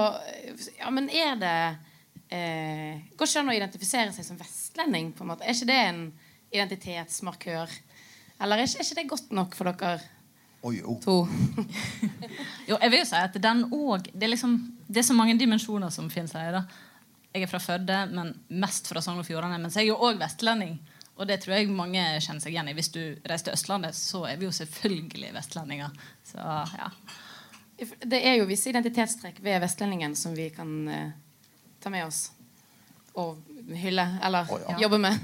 Ja, 0.79 0.89
men 0.89 1.09
er 1.09 1.35
det 1.39 1.77
eh, 2.29 3.01
Går 3.17 3.27
ikke 3.27 3.41
an 3.41 3.49
å 3.49 3.57
identifisere 3.57 4.13
seg 4.13 4.25
som 4.25 4.37
vestlending? 4.39 5.13
på 5.13 5.23
en 5.23 5.33
måte? 5.33 5.43
Er 5.45 5.55
ikke 5.55 5.71
det 5.71 5.79
en 5.89 6.03
identitetsmarkør? 6.51 7.69
Eller 8.41 8.57
er 8.57 8.67
ikke, 8.67 8.79
er 8.79 8.85
ikke 8.85 9.01
det 9.01 9.09
godt 9.09 9.31
nok 9.31 9.57
for 9.57 9.71
dere 9.71 9.99
Oi, 10.63 10.81
oh. 10.83 10.97
to? 10.99 11.21
Jo, 12.69 12.77
jeg 12.81 12.91
vil 12.91 12.99
jo 12.99 13.07
si 13.07 13.17
at 13.19 13.35
den 13.39 13.65
òg 13.69 14.09
det, 14.11 14.25
er 14.25 14.33
liksom, 14.33 14.57
det 14.87 15.01
er 15.01 15.09
så 15.09 15.15
mange 15.15 15.37
dimensjoner 15.39 15.91
som 15.93 16.09
finnes 16.09 16.33
her. 16.35 16.51
da 16.51 16.63
Jeg 17.33 17.45
er 17.45 17.51
fra 17.51 17.61
Førde, 17.61 17.99
men 18.11 18.33
mest 18.49 18.89
fra 18.89 19.01
Sogn 19.03 19.21
og 19.21 19.27
Fjordane. 19.27 19.59
Men 19.61 19.71
så 19.71 19.79
er 19.79 19.85
jeg 19.85 19.93
jo 19.93 20.01
òg 20.09 20.17
vestlending. 20.19 20.79
Og 21.17 21.27
det 21.29 21.39
tror 21.41 21.57
jeg 21.57 21.73
mange 21.73 22.01
kjenner 22.21 22.43
seg 22.43 22.53
igjen 22.53 22.69
i. 22.69 22.75
Hvis 22.77 22.91
du 22.93 23.01
reiser 23.25 23.49
til 23.49 23.57
Østlandet, 23.57 23.97
så 23.97 24.23
er 24.29 24.37
vi 24.37 24.45
jo 24.45 24.53
selvfølgelig 24.53 25.33
vestlendinger. 25.35 25.95
Så 26.27 26.37
ja. 26.77 26.89
Det 27.77 28.19
er 28.21 28.39
jo 28.39 28.47
visse 28.49 28.71
identitetstrekk 28.71 29.41
ved 29.45 29.59
vestlendingen 29.61 30.15
som 30.17 30.33
vi 30.37 30.47
kan 30.53 30.71
eh, 30.89 31.11
ta 31.81 31.91
med 31.93 32.07
oss 32.07 32.27
og 33.17 33.41
hylle. 33.73 34.05
Eller 34.25 34.49
oh, 34.53 34.61
ja. 34.69 34.77
jobbe 34.85 35.01
med. 35.01 35.19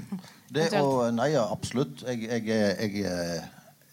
Det 0.54 0.68
og 0.78 1.08
Nei, 1.14 1.32
ja, 1.34 1.46
absolutt. 1.50 2.04
Jeg, 2.06 2.26
jeg, 2.26 2.46
jeg, 2.46 2.94
jeg, 3.00 3.42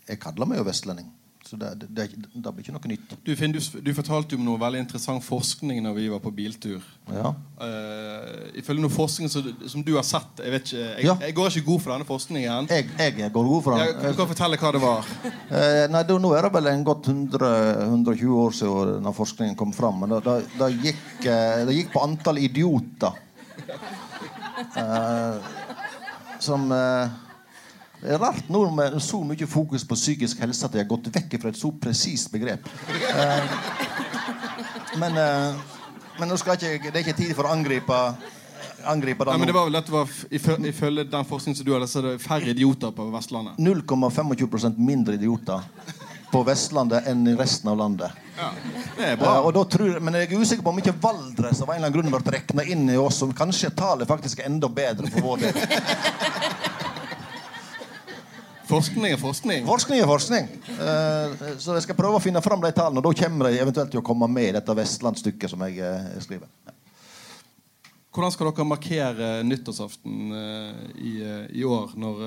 jeg 0.09 0.21
kaller 0.21 0.49
meg 0.49 0.61
jo 0.61 0.67
vestlending. 0.67 1.09
Så 1.41 1.57
det, 1.57 1.71
det, 1.81 1.87
det, 1.89 2.03
det 2.33 2.51
blir 2.53 2.63
ikke 2.63 2.73
noe 2.75 2.89
nytt. 2.91 3.13
Du, 3.25 3.31
Finn, 3.35 3.51
du, 3.51 3.59
du 3.59 3.89
fortalte 3.97 4.37
om 4.37 4.43
noe 4.45 4.59
veldig 4.61 4.83
interessant 4.83 5.23
forskning 5.25 5.81
når 5.83 5.95
vi 5.97 6.03
var 6.11 6.21
på 6.23 6.31
biltur. 6.37 6.83
Ja. 7.11 7.31
Uh, 7.57 8.51
ifølge 8.61 8.83
noe 8.83 8.93
forskning 8.93 9.31
som, 9.31 9.47
som 9.67 9.81
du 9.83 9.89
har 9.97 10.05
sett 10.07 10.39
Jeg 10.39 10.53
vet 10.53 10.69
ikke, 10.69 10.83
jeg, 10.85 11.07
Ja. 11.09 11.15
jeg 11.25 11.35
går 11.35 11.49
ikke 11.49 11.65
god 11.65 11.81
for 11.83 11.93
denne 11.95 12.07
forskningen. 12.07 12.69
Jeg, 12.71 12.87
jeg 13.01 13.33
går 13.33 13.49
god 13.49 13.65
for 13.65 13.81
Ja, 13.81 13.89
den. 13.89 14.13
du 14.13 14.21
kan 14.21 14.29
fortelle 14.29 14.61
hva 14.61 14.71
det 14.77 14.83
var. 14.85 15.09
Uh, 15.25 15.85
nei, 15.91 16.03
det, 16.07 16.19
Nå 16.23 16.31
er 16.37 16.47
det 16.47 16.53
vel 16.55 16.71
en 16.71 16.85
godt 16.87 17.09
100, 17.11 17.51
120 17.89 18.37
år 18.45 18.55
siden 18.61 19.03
når 19.07 19.17
forskningen 19.17 19.57
kom 19.59 19.73
fram. 19.75 20.05
Men 20.05 20.15
det, 20.21 20.37
det, 20.61 20.71
gikk, 20.85 21.03
uh, 21.25 21.65
det 21.67 21.79
gikk 21.81 21.91
på 21.97 22.05
antall 22.05 22.39
idioter. 22.45 23.17
Eh, 24.77 25.35
som 26.39 26.71
eh, 26.71 27.09
Det 28.01 28.15
er 28.15 28.21
rart 28.21 28.47
nå 28.49 28.63
med 28.73 28.97
så 29.03 29.19
mye 29.21 29.47
fokus 29.47 29.83
på 29.85 29.97
psykisk 29.97 30.39
helse 30.41 30.65
at 30.65 30.73
jeg 30.73 30.87
har 30.87 30.89
gått 30.89 31.11
vekk 31.13 31.37
fra 31.41 31.51
et 31.53 31.59
så 31.59 31.69
presist 31.77 32.31
begrep. 32.33 32.65
Eh, 32.89 33.51
men, 34.97 35.17
eh, 35.21 35.59
men 36.17 36.31
nå 36.31 36.37
skal 36.41 36.57
ikke, 36.57 36.89
det 36.89 36.95
er 36.95 37.03
ikke 37.05 37.19
tid 37.19 37.35
for 37.37 37.45
å 37.45 37.55
angripe 37.55 37.99
Angripe 38.81 39.25
Nei, 39.27 39.33
det 39.35 39.39
men 39.39 39.49
det 39.51 39.53
var 39.53 39.67
vel 39.67 39.77
at 39.77 39.85
det 39.85 39.93
var 39.93 40.13
Ifølge 40.33 41.03
den 41.05 41.25
forskningen 41.29 41.57
som 41.59 41.67
du 41.67 41.73
hadde, 41.75 41.87
så 41.87 41.99
er 41.99 42.07
det 42.07 42.23
færre 42.23 42.49
idioter 42.49 42.89
på 42.95 43.05
Vestlandet. 43.13 43.59
0,25% 43.61 44.79
mindre 44.81 45.19
idioter 45.19 45.61
på 46.31 46.41
Vestlandet 46.47 47.05
enn 47.11 47.21
i 47.27 47.35
resten 47.37 47.69
av 47.69 47.77
landet. 47.77 48.17
Ja, 48.39 48.49
det 48.97 49.09
er 49.11 49.17
bra. 49.19 49.35
da 49.53 49.63
tror, 49.69 49.99
men 49.99 50.17
jeg 50.17 50.31
er 50.31 50.41
usikker 50.41 50.65
på 50.65 50.73
om 50.73 50.79
ikke 50.81 50.95
Valdres 51.03 51.61
av 51.61 51.69
en 51.69 51.75
eller 51.75 51.91
annen 51.91 51.97
grunn 51.97 52.13
ble 52.15 52.37
regna 52.37 52.65
inn 52.65 52.89
i 52.89 52.97
oss. 52.97 53.19
Som 53.21 53.35
kanskje 53.37 53.73
tallet 53.77 54.09
faktisk 54.09 54.41
er 54.41 54.49
enda 54.49 54.71
bedre 54.71 55.11
for 55.11 55.27
vår 55.27 55.43
del. 55.45 55.61
Forskning 58.71 59.11
er 59.11 59.19
forskning. 59.19 59.65
Forskning 59.67 59.99
er 59.99 60.07
forskning. 60.07 60.45
Eh, 60.71 61.33
så 61.59 61.75
jeg 61.75 61.83
skal 61.83 61.97
prøve 61.97 62.19
å 62.19 62.23
finne 62.23 62.41
fram 62.43 62.61
de 62.63 62.71
tallene. 62.75 63.01
Og 63.01 63.09
da 63.09 63.25
kommer 63.25 63.49
de 63.49 63.59
eventuelt 63.59 63.91
til 63.91 63.99
å 63.99 64.05
komme 64.05 64.29
med 64.31 64.47
i 64.47 64.53
dette 64.55 64.75
Vestlandsstykket 64.77 65.51
som 65.51 65.65
jeg 65.67 65.81
eh, 65.83 66.13
skriver. 66.23 66.47
Hvordan 68.11 68.31
skal 68.31 68.51
dere 68.51 68.67
markere 68.67 69.31
nyttårsaften 69.47 70.37
eh, 70.37 70.79
i, 71.03 71.13
i 71.59 71.65
år? 71.67 71.97
Når, 71.99 72.23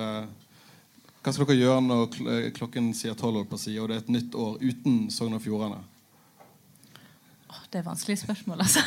hva 1.25 1.33
skal 1.33 1.49
dere 1.49 1.61
gjøre 1.63 1.87
når 1.89 2.07
kl 2.13 2.31
klokken 2.61 2.93
sier 2.97 3.17
tolv, 3.17 3.47
og 3.47 3.57
det 3.57 3.77
er 3.81 3.99
et 4.03 4.13
nytt 4.13 4.37
år 4.37 4.61
uten 4.61 5.07
Sogn 5.13 5.39
og 5.39 5.45
Fjordane? 5.45 5.81
Det 7.75 7.81
er 7.81 7.87
vanskelige 7.89 8.21
spørsmål, 8.23 8.61
altså. 8.63 8.81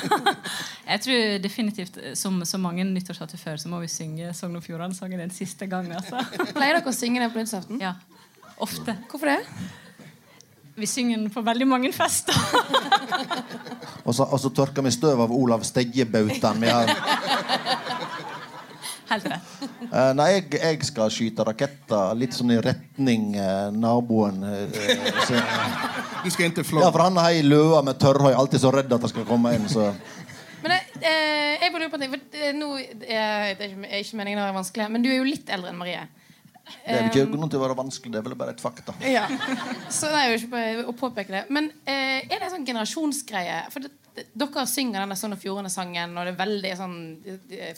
Jeg 0.93 1.01
tror 1.03 1.39
definitivt, 1.43 1.97
eh, 1.99 2.13
som 2.15 2.37
så 2.47 2.55
mange 2.61 2.85
nyttårsaften 2.87 3.39
før, 3.41 3.57
så 3.59 3.67
må 3.67 3.81
vi 3.83 3.89
synge 3.91 4.29
Sogn 4.37 4.55
og 4.55 4.63
Fjordane-sangen 4.63 5.19
en 5.25 5.33
siste 5.35 5.67
gang. 5.67 5.89
altså. 5.91 6.21
Pleier 6.55 6.77
dere 6.79 6.87
å 6.87 6.95
synge 6.95 7.19
den 7.19 7.33
på 7.33 7.41
nyttårsaften? 7.41 7.81
Ja, 7.83 7.97
ofte. 8.63 8.95
Hvorfor 9.11 9.33
det? 9.33 9.41
Vi 10.77 10.85
synger 10.87 11.17
den 11.19 11.31
på 11.33 11.41
veldig 11.43 11.67
mange 11.67 11.91
fester. 11.91 12.37
Og 14.07 14.15
så, 14.15 14.23
og 14.23 14.39
så 14.39 14.47
tørker 14.55 14.85
vi 14.85 14.91
støv 14.95 15.19
av 15.25 15.31
Olav 15.35 15.63
Stegjebautaen. 15.67 16.61
Vi 16.63 16.69
har- 16.71 16.93
Helt 19.07 19.27
rett. 19.31 19.51
Eh, 19.87 20.11
nei, 20.17 20.27
jeg, 20.33 20.45
jeg 20.59 20.87
skal 20.89 21.11
skyte 21.13 21.45
raketter 21.47 22.17
litt 22.19 22.35
sånn 22.35 22.51
i 22.55 22.59
retning 22.63 23.29
uh, 23.39 23.69
naboen. 23.71 24.43
Uh, 24.43 24.81
så, 25.23 25.39
Du 26.25 26.31
skal 26.33 26.49
inn 26.49 26.55
til 26.57 26.65
ja, 26.81 26.89
for 26.91 27.05
han 27.05 27.19
har 27.21 27.31
ei 27.31 27.43
løa 27.45 27.79
med 27.85 27.99
tørrhøy. 28.01 28.33
Alltid 28.35 28.63
så 28.63 28.73
redd 28.73 28.91
at 28.91 29.03
det 29.05 29.11
skal 29.13 29.27
komme 29.29 29.53
inn. 29.55 29.67
Så. 29.71 29.91
Men 30.63 30.73
eh, 30.75 31.55
jeg 31.61 31.71
bare 31.71 31.83
lurer 31.83 31.91
på 31.93 31.99
en 31.99 32.03
ting. 32.03 32.15
For, 32.15 32.47
nå, 32.57 32.69
det 33.03 33.11
er 33.13 33.51
ikke, 33.53 33.69
er 33.87 34.01
ikke 34.01 34.19
meningen 34.19 34.41
å 34.41 34.47
være 34.47 34.57
vanskelig, 34.57 34.87
men 34.91 35.05
du 35.05 35.11
er 35.11 35.19
jo 35.21 35.27
litt 35.27 35.51
eldre 35.53 35.71
enn 35.71 35.79
Marie. 35.79 36.03
Det 36.67 36.97
er 36.97 37.07
ikke 37.07 37.23
noe 37.31 37.47
til 37.51 37.61
å 37.61 37.63
være 37.63 37.77
vanskelig. 37.77 38.11
Det 38.11 38.19
er 38.19 38.25
vel 38.25 38.35
bare 38.39 38.55
et 38.55 38.63
fakta. 38.63 38.95
Ja. 39.07 39.23
Så 39.93 40.09
det 40.11 40.19
er 40.19 40.33
jo 40.33 40.39
ikke 40.41 40.51
på 40.51 40.91
å 40.91 40.95
påpeke 40.99 41.35
det. 41.35 41.43
Men 41.53 41.69
eh, 41.87 42.25
er 42.25 42.35
det 42.35 42.41
en 42.49 42.57
sånn 42.57 42.67
generasjonsgreie? 42.67 43.61
For 43.71 43.85
det, 43.85 43.93
dere 44.33 44.63
synger 44.69 45.03
denne 45.03 45.17
Sogn 45.19 45.35
og 45.35 45.41
Fjordane-sangen, 45.41 46.15
og 46.17 46.25
det 46.25 46.33
er 46.33 46.39
veldig 46.39 46.71
sånn 46.79 46.95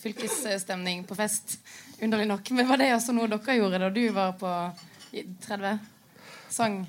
fylkesstemning 0.02 1.04
på 1.10 1.18
fest. 1.18 1.58
Underlig 2.02 2.30
nok. 2.30 2.52
Men 2.56 2.70
var 2.70 2.80
det 2.82 2.94
også 2.96 3.16
noe 3.16 3.28
dere 3.32 3.58
gjorde 3.60 3.82
da 3.84 3.90
du 3.94 4.06
var 4.16 4.38
på 4.40 4.54
30? 5.48 5.76
Sang 6.50 6.80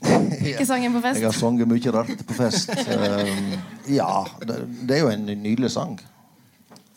ikke 0.50 0.64
sangen 0.68 0.94
på 0.94 1.00
Jeg 1.12 1.26
har 1.26 1.34
sunget 1.34 1.68
mye 1.68 1.92
rart 1.94 2.22
på 2.26 2.36
fest. 2.38 2.70
Um, 2.90 3.54
ja, 3.90 4.26
det, 4.46 4.60
det 4.86 4.96
er 4.96 5.02
jo 5.02 5.10
en 5.10 5.26
nydelig 5.26 5.70
sang. 5.74 5.96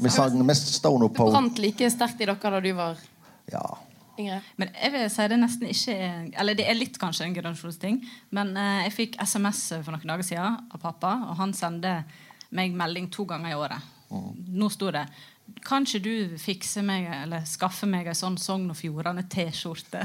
Vi 0.03 0.11
sang 0.11 0.35
mest 0.45 0.69
Stone 0.75 1.07
Det 1.07 1.15
Poe. 1.15 1.31
brant 1.31 1.59
like 1.61 1.89
sterkt 1.93 2.21
i 2.21 2.27
dere 2.27 2.53
da 2.55 2.61
du 2.63 2.71
var 2.77 2.99
Ja. 3.51 3.63
Yngre. 4.19 4.41
Men 4.61 4.73
jeg 4.77 4.93
vil 4.93 5.09
si 5.13 5.27
det 5.31 5.39
nesten 5.41 5.69
ikke 5.69 5.95
er 5.97 6.29
Eller 6.41 6.57
det 6.57 6.67
er 6.69 6.77
litt 6.77 6.99
kanskje 7.01 7.27
en 7.27 7.35
generasjonsting. 7.35 8.01
Men 8.35 8.55
eh, 8.57 8.83
jeg 8.87 8.95
fikk 8.97 9.19
SMS 9.21 9.65
for 9.79 9.95
noen 9.95 10.13
dager 10.13 10.27
siden 10.27 10.61
av 10.69 10.81
pappa, 10.81 11.15
og 11.29 11.37
han 11.41 11.55
sendte 11.57 12.01
meg 12.53 12.75
melding 12.77 13.09
to 13.13 13.25
ganger 13.29 13.53
i 13.53 13.57
året. 13.57 13.91
Nå 14.13 14.67
sto 14.69 14.91
det 14.93 15.07
Kanskje 15.65 15.99
du 15.99 16.37
fikser 16.39 16.85
meg 16.87 17.07
eller 17.11 17.43
skaffer 17.47 17.89
meg 17.89 18.07
ei 18.07 18.15
sånn 18.15 18.37
Sogn 18.39 18.69
og 18.71 18.77
Fjordane-T-skjorte? 18.79 19.99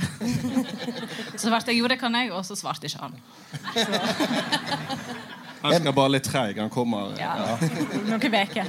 så 1.38 1.44
svarte 1.44 1.70
jeg 1.70 1.78
jo, 1.78 1.86
det 1.90 1.98
kan 2.00 2.14
jeg, 2.18 2.32
og 2.34 2.42
så 2.46 2.56
svarte 2.58 2.90
ikke 2.90 3.04
han. 3.04 3.14
Han 5.62 5.74
skal 5.74 5.94
bare 5.94 6.12
litt 6.14 6.26
treig. 6.28 6.58
Han 6.60 6.70
kommer 6.70 7.14
Ja, 7.18 7.56
Noen 8.06 8.22
uker. 8.22 8.68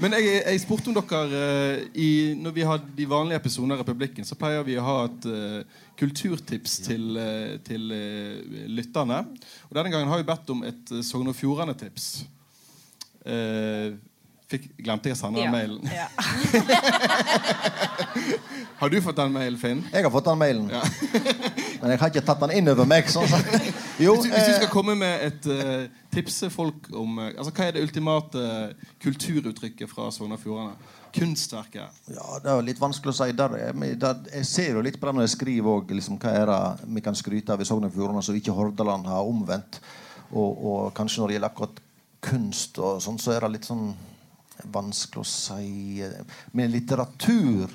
Men 0.00 0.14
jeg, 0.16 0.40
jeg 0.40 0.60
spurte 0.62 0.88
om 0.88 0.94
dere 0.96 1.36
eh, 1.36 1.82
i, 2.00 2.32
Når 2.40 2.52
vi 2.56 2.64
har 2.64 2.80
de 2.80 3.06
vanlige 3.08 3.36
episodene 3.42 3.76
av 3.76 3.82
Republikken, 3.84 4.24
så 4.24 4.38
pleier 4.40 4.64
vi 4.64 4.78
å 4.80 4.84
ha 4.86 4.94
et 5.04 5.26
uh, 5.28 5.60
kulturtips 6.00 6.78
til, 6.86 7.18
uh, 7.20 7.60
til 7.66 7.92
uh, 7.92 8.40
lytterne. 8.72 9.18
Og 9.68 9.76
Denne 9.76 9.92
gangen 9.92 10.08
har 10.08 10.22
vi 10.22 10.30
bedt 10.30 10.48
om 10.54 10.64
et 10.68 10.84
uh, 10.94 11.02
Sogn 11.04 11.28
og 11.28 11.36
Fjordane-tips. 11.36 12.06
Eh, 13.28 13.92
glemte 14.80 15.10
jeg 15.10 15.14
å 15.14 15.18
sende 15.20 15.44
den 15.44 15.52
mailen? 15.52 15.84
Ja. 15.92 16.08
Har 18.80 18.88
du 18.90 18.96
fått 19.04 19.18
den 19.20 19.32
mailen, 19.34 19.58
Finn? 19.60 19.82
Jeg 19.92 20.02
har 20.06 20.12
fått 20.12 20.28
den 20.30 20.38
mailen. 20.40 20.70
Men 21.80 21.94
jeg 21.94 22.00
har 22.02 22.10
ikke 22.12 22.22
tatt 22.28 22.42
den 22.44 22.52
inn 22.58 22.68
over 22.72 22.88
meg. 22.88 23.08
Sånn. 23.12 23.28
så- 23.28 23.40
Jo, 24.00 24.14
Hvis 24.16 24.24
du, 24.24 24.30
hvis 24.32 24.46
du 24.46 24.52
eh, 24.52 24.56
skal 24.62 24.70
komme 24.72 24.94
med 24.96 25.24
et 25.26 25.46
uh, 25.50 26.04
tipse 26.14 26.48
folk 26.52 26.86
om 26.96 27.18
uh, 27.20 27.26
altså, 27.34 27.52
Hva 27.52 27.66
er 27.66 27.74
det 27.76 27.82
ultimate 27.84 28.44
kulturuttrykket 29.04 29.90
fra 29.90 30.08
Sogn 30.14 30.32
og 30.32 30.40
Fjordane? 30.40 30.76
Kunstverket. 31.12 31.96
ja, 32.14 32.26
det 32.38 32.50
er 32.52 32.62
litt 32.62 32.78
vanskelig 32.80 33.10
å 33.10 33.16
si. 33.18 33.32
Der, 33.34 33.56
jeg, 33.58 33.96
der, 33.98 34.20
jeg 34.30 34.46
ser 34.46 34.76
jo 34.76 34.84
litt 34.86 35.00
på 35.00 35.08
det 35.08 35.14
når 35.16 35.26
jeg 35.26 35.34
skriver 35.34 35.72
òg. 35.80 35.90
Liksom, 35.98 36.20
hva 36.22 36.34
er 36.38 36.46
det 36.52 36.60
vi 36.96 37.02
kan 37.02 37.18
skryte 37.18 37.52
av 37.56 37.60
i 37.60 37.66
Sogn 37.66 37.88
og 37.88 37.92
Fjordane 37.96 38.22
som 38.22 38.38
ikke 38.38 38.54
Hordaland 38.54 39.10
har 39.10 39.26
omvendt? 39.26 39.80
Og, 40.30 40.50
og 40.70 40.92
kanskje 40.94 41.20
når 41.24 41.32
det 41.32 41.36
gjelder 41.38 41.50
akkurat 41.50 41.82
kunst, 42.22 42.78
og 42.78 43.00
sånn, 43.02 43.18
så 43.18 43.34
er 43.34 43.42
det 43.42 43.54
litt 43.56 43.66
sånn 43.66 43.90
vanskelig 44.70 45.24
å 45.24 45.28
si. 45.28 46.04
Med 46.54 46.70
litteratur 46.72 47.66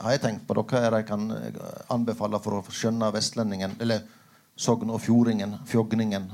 har 0.00 0.14
jeg 0.14 0.22
tenkt 0.24 0.46
på 0.48 0.56
da, 0.56 0.64
hva 0.66 0.82
jeg 0.98 1.06
kan 1.08 1.30
eh, 1.36 1.56
anbefale 1.94 2.40
for 2.42 2.58
å 2.58 2.74
skjønne 2.74 3.12
vestlendingen, 3.14 3.76
eller 3.82 4.04
Sogn 4.54 4.92
og 4.94 5.00
Fjordingen, 5.02 5.56
Fjogningen. 5.66 6.28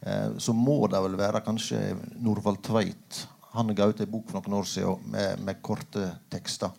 Eh, 0.00 0.36
så 0.40 0.54
må 0.56 0.80
det 0.90 1.00
vel 1.04 1.18
være 1.20 1.44
kanskje 1.46 1.80
Norvald 2.24 2.62
Tveit. 2.66 3.22
Han 3.54 3.72
ga 3.76 3.88
ut 3.88 4.00
en 4.04 4.12
bok 4.12 4.28
for 4.30 4.38
noen 4.38 4.60
år 4.60 4.68
siden 4.68 5.12
med, 5.12 5.44
med 5.44 5.62
korte 5.64 6.10
tekster. 6.32 6.74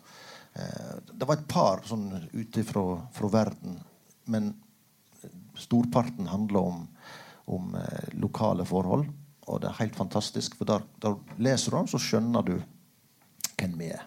Eh, 0.54 0.96
det 1.10 1.26
var 1.26 1.38
et 1.38 1.48
par 1.50 1.82
sånn 1.88 2.08
ute 2.32 2.64
fra, 2.66 2.84
fra 3.14 3.32
verden, 3.32 3.80
men 4.30 4.52
storparten 5.58 6.30
handler 6.30 6.70
om, 6.70 6.84
om 7.50 7.74
lokale 8.22 8.64
forhold. 8.64 9.10
Og 9.50 9.58
det 9.60 9.68
er 9.68 9.80
helt 9.82 9.98
fantastisk, 9.98 10.54
for 10.56 10.68
der, 10.68 10.86
der 11.02 11.18
leser 11.42 11.74
du 11.74 11.80
den, 11.80 11.90
så 11.90 12.00
skjønner 12.00 12.46
du 12.46 12.54
hvem 13.58 13.74
vi 13.76 13.90
er. 13.92 14.06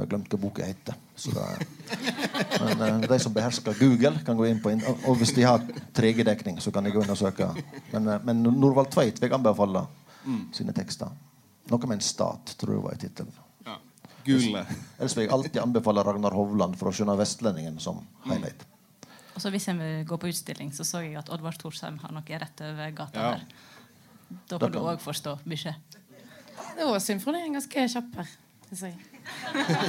Har 0.00 0.06
jeg 0.06 0.12
glemt 0.14 0.32
hva 0.32 0.38
boka 0.40 0.64
heter. 0.64 0.94
Så 1.20 1.28
det 1.36 1.42
er, 1.44 1.64
men 2.64 2.82
eh, 2.86 3.02
de 3.10 3.16
som 3.20 3.34
behersker 3.36 3.74
Google, 3.76 4.14
kan 4.24 4.38
gå 4.38 4.46
inn 4.48 4.62
på 4.64 4.70
inn, 4.72 4.80
og 5.04 5.18
hvis 5.20 5.34
de 5.36 5.44
har 5.44 5.60
3G-dekning, 5.98 6.56
så 6.64 6.72
kan 6.72 6.88
de 6.88 6.92
gå 6.94 7.02
inn 7.04 7.12
og 7.12 7.18
søke. 7.20 7.50
Men, 7.92 8.08
eh, 8.08 8.22
men 8.24 8.40
Norvald 8.48 8.88
Tveit 8.94 9.20
vil 9.20 9.28
jeg 9.28 9.36
anbefale 9.36 9.82
sine 10.56 10.72
tekster. 10.72 11.12
Noe 11.68 11.84
med 11.90 11.98
en 11.98 12.04
stat, 12.06 12.54
tror 12.56 12.78
jeg 12.78 12.84
var 12.86 12.96
i 12.96 13.02
tittelen. 13.04 13.36
Ja. 13.68 13.76
Google. 14.24 14.64
Ellers 14.96 15.18
vil 15.18 15.26
jeg 15.26 15.32
alltid 15.36 15.60
anbefale 15.66 16.08
Ragnar 16.08 16.32
Hovland 16.40 16.80
for 16.80 16.88
å 16.88 16.96
skjønne 16.96 17.20
vestlendingen 17.20 17.76
som 17.80 18.00
highlight. 18.24 18.64
Og 19.36 19.44
så 19.44 19.52
Hvis 19.52 19.68
jeg 19.68 19.76
vil 19.78 20.04
gå 20.08 20.16
på 20.24 20.32
utstilling, 20.32 20.72
så 20.72 20.84
så 20.88 21.04
jeg 21.04 21.20
at 21.20 21.28
Oddvar 21.28 21.60
Thorsheim 21.60 22.00
har 22.00 22.16
noe 22.16 22.40
rett 22.46 22.60
over 22.72 22.90
gata 22.96 23.20
Ja. 23.20 23.30
der. 23.36 23.44
Da 24.48 24.58
kan 24.58 24.72
du 24.72 24.78
òg 24.80 24.98
forstå 25.04 25.38
mye. 25.44 25.76
Det 26.76 26.86
var 26.88 26.98
symfonien 27.04 27.52
ganske 27.52 27.88
kjapp 27.92 28.14
her. 28.16 28.38
Synes. 28.78 29.08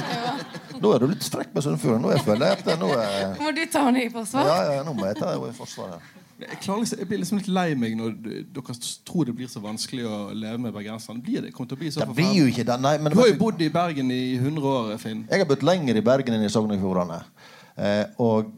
Nå 0.82 0.90
er 0.94 1.02
du 1.02 1.06
litt 1.10 1.28
frekk 1.34 1.52
med 1.54 1.64
Sunnfjorden. 1.64 2.02
Nå 2.04 2.10
jeg 2.14 2.24
føler 2.26 2.50
jeg 2.52 2.58
at 2.62 2.80
nå 2.80 2.88
er, 2.94 3.32
Må 3.42 3.52
du 3.54 3.62
ta 3.70 3.84
henne 3.88 4.02
i 4.06 4.10
forsvar? 4.12 4.48
ja, 4.48 4.58
ja, 4.78 4.82
nå 4.86 4.94
må 4.96 5.06
jeg 5.08 5.18
ta 5.20 5.32
henne 5.32 5.52
i 5.52 5.56
forsvaret. 5.56 6.10
Jeg, 6.42 6.58
klarer 6.64 6.82
liksom, 6.82 6.98
jeg 6.98 7.08
blir 7.10 7.20
liksom 7.22 7.38
litt 7.38 7.48
lei 7.54 7.66
meg 7.78 7.92
når 7.98 8.14
dere 8.56 8.74
tror 9.06 9.28
det 9.28 9.34
blir 9.38 9.50
så 9.50 9.60
vanskelig 9.62 10.06
å 10.08 10.16
leve 10.34 10.58
med 10.64 10.74
bergenserne. 10.74 11.22
Blir 11.22 11.44
det? 11.44 11.52
Kommer 11.54 11.70
til 11.70 11.78
å 11.78 11.82
bli 11.84 11.92
så 11.94 12.02
Det 12.02 12.16
blir 12.18 12.34
jo 12.34 12.48
ikke 12.50 12.66
det. 12.66 12.78
Nei, 12.82 12.96
men 12.98 13.14
Du 13.14 13.20
har 13.20 13.30
jo 13.30 13.38
bodd 13.38 13.62
i 13.62 13.70
Bergen 13.72 14.10
i 14.10 14.22
100 14.40 14.66
år, 14.72 14.92
Finn. 15.02 15.22
Jeg 15.30 15.44
har 15.44 15.48
bodd 15.48 15.62
lenger 15.66 16.00
i 16.00 16.04
Bergen 16.04 16.34
enn 16.38 16.46
i 16.46 16.50
Sogn 16.50 16.74
og 16.74 16.82
Fjordane. 16.82 17.20
Eh, 17.78 18.04
og 18.22 18.50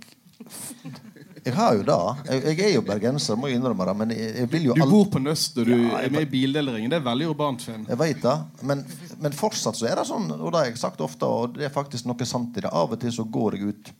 jeg 1.45 1.53
har 1.55 1.75
jo 1.77 1.83
det. 1.85 1.97
Jeg, 2.31 2.57
jeg 2.59 2.67
er 2.71 2.75
jo 2.79 2.83
bergenser, 2.87 3.37
må 3.37 3.49
jeg 3.51 3.59
innrømme 3.59 3.85
det. 3.89 3.95
Men 4.01 4.13
jeg, 4.17 4.31
jeg 4.41 4.51
vil 4.53 4.65
jo 4.71 4.77
Du 4.79 4.85
bor 4.89 5.09
på 5.13 5.21
Nøst, 5.21 5.59
og 5.61 5.67
du 5.69 5.75
Ja, 5.75 5.99
er 6.01 6.11
med 6.15 6.25
i 6.25 6.31
bildeleringen. 6.33 6.91
Det 6.93 6.97
er 7.01 7.05
veldig 7.05 7.27
urbant, 7.35 7.65
Finn. 7.67 7.85
Jeg 7.89 7.99
vet 8.01 8.23
det. 8.25 8.37
Men, 8.63 8.85
men 9.21 9.37
fortsatt 9.37 9.77
så 9.77 9.89
er 9.91 10.01
det 10.01 10.07
sånn, 10.09 10.31
og 10.39 10.49
det 10.55 10.63
har 10.63 10.71
jeg 10.71 10.81
sagt 10.81 11.01
ofte, 11.05 11.29
og 11.29 11.59
det 11.59 11.67
er 11.69 11.75
faktisk 11.75 12.09
noe 12.09 12.27
sant 12.29 12.57
i 12.57 12.65
det. 12.65 12.73
Av 12.73 12.93
og 12.97 13.01
til 13.03 13.13
så 13.13 13.27
går 13.29 13.59
jeg 13.59 13.75
ut 13.75 13.93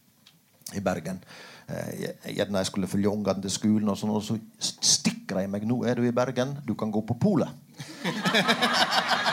i 0.75 0.81
Bergen. 0.85 1.21
Eh, 1.69 1.91
jeg- 2.01 2.37
Gjerne 2.39 2.63
jeg 2.65 2.71
skulle 2.73 2.89
følge 2.91 3.13
ungene 3.13 3.45
til 3.45 3.53
skolen, 3.53 3.89
og 3.93 4.01
sånn, 4.01 4.15
og 4.17 4.25
så 4.25 4.39
stikker 4.59 5.43
de 5.43 5.47
meg. 5.49 5.63
'Nå 5.69 5.85
er 5.89 5.95
du 6.01 6.09
i 6.09 6.13
Bergen. 6.17 6.57
Du 6.67 6.75
kan 6.75 6.91
gå 6.93 7.05
på 7.05 7.19
polet'. 7.21 7.53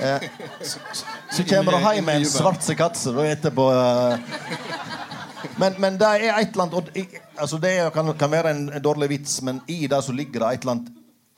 eh, 0.00 0.20
så, 0.62 0.78
så 1.30 1.44
kommer 1.44 1.72
du 1.72 1.78
hjem 1.94 2.04
med 2.04 2.16
en 2.22 2.26
svart 2.28 2.66
katse 2.78 3.12
da 3.14 3.24
etterpå. 3.30 3.66
Eh, 3.72 4.55
men, 5.60 5.76
men 5.80 5.98
det 6.00 6.06
er 6.06 6.40
et 6.40 6.52
eller 6.52 6.66
annet 6.66 7.20
altså 7.36 7.58
Det 7.62 7.74
kan, 7.94 8.12
kan 8.18 8.30
være 8.30 8.50
en, 8.52 8.66
en 8.72 8.82
dårlig 8.82 9.08
vits, 9.08 9.40
men 9.42 9.60
i 9.68 9.86
det 9.86 10.02
så 10.04 10.12
ligger 10.12 10.42
det 10.42 10.54
et 10.54 10.66
eller 10.66 10.78
annet 10.78 10.92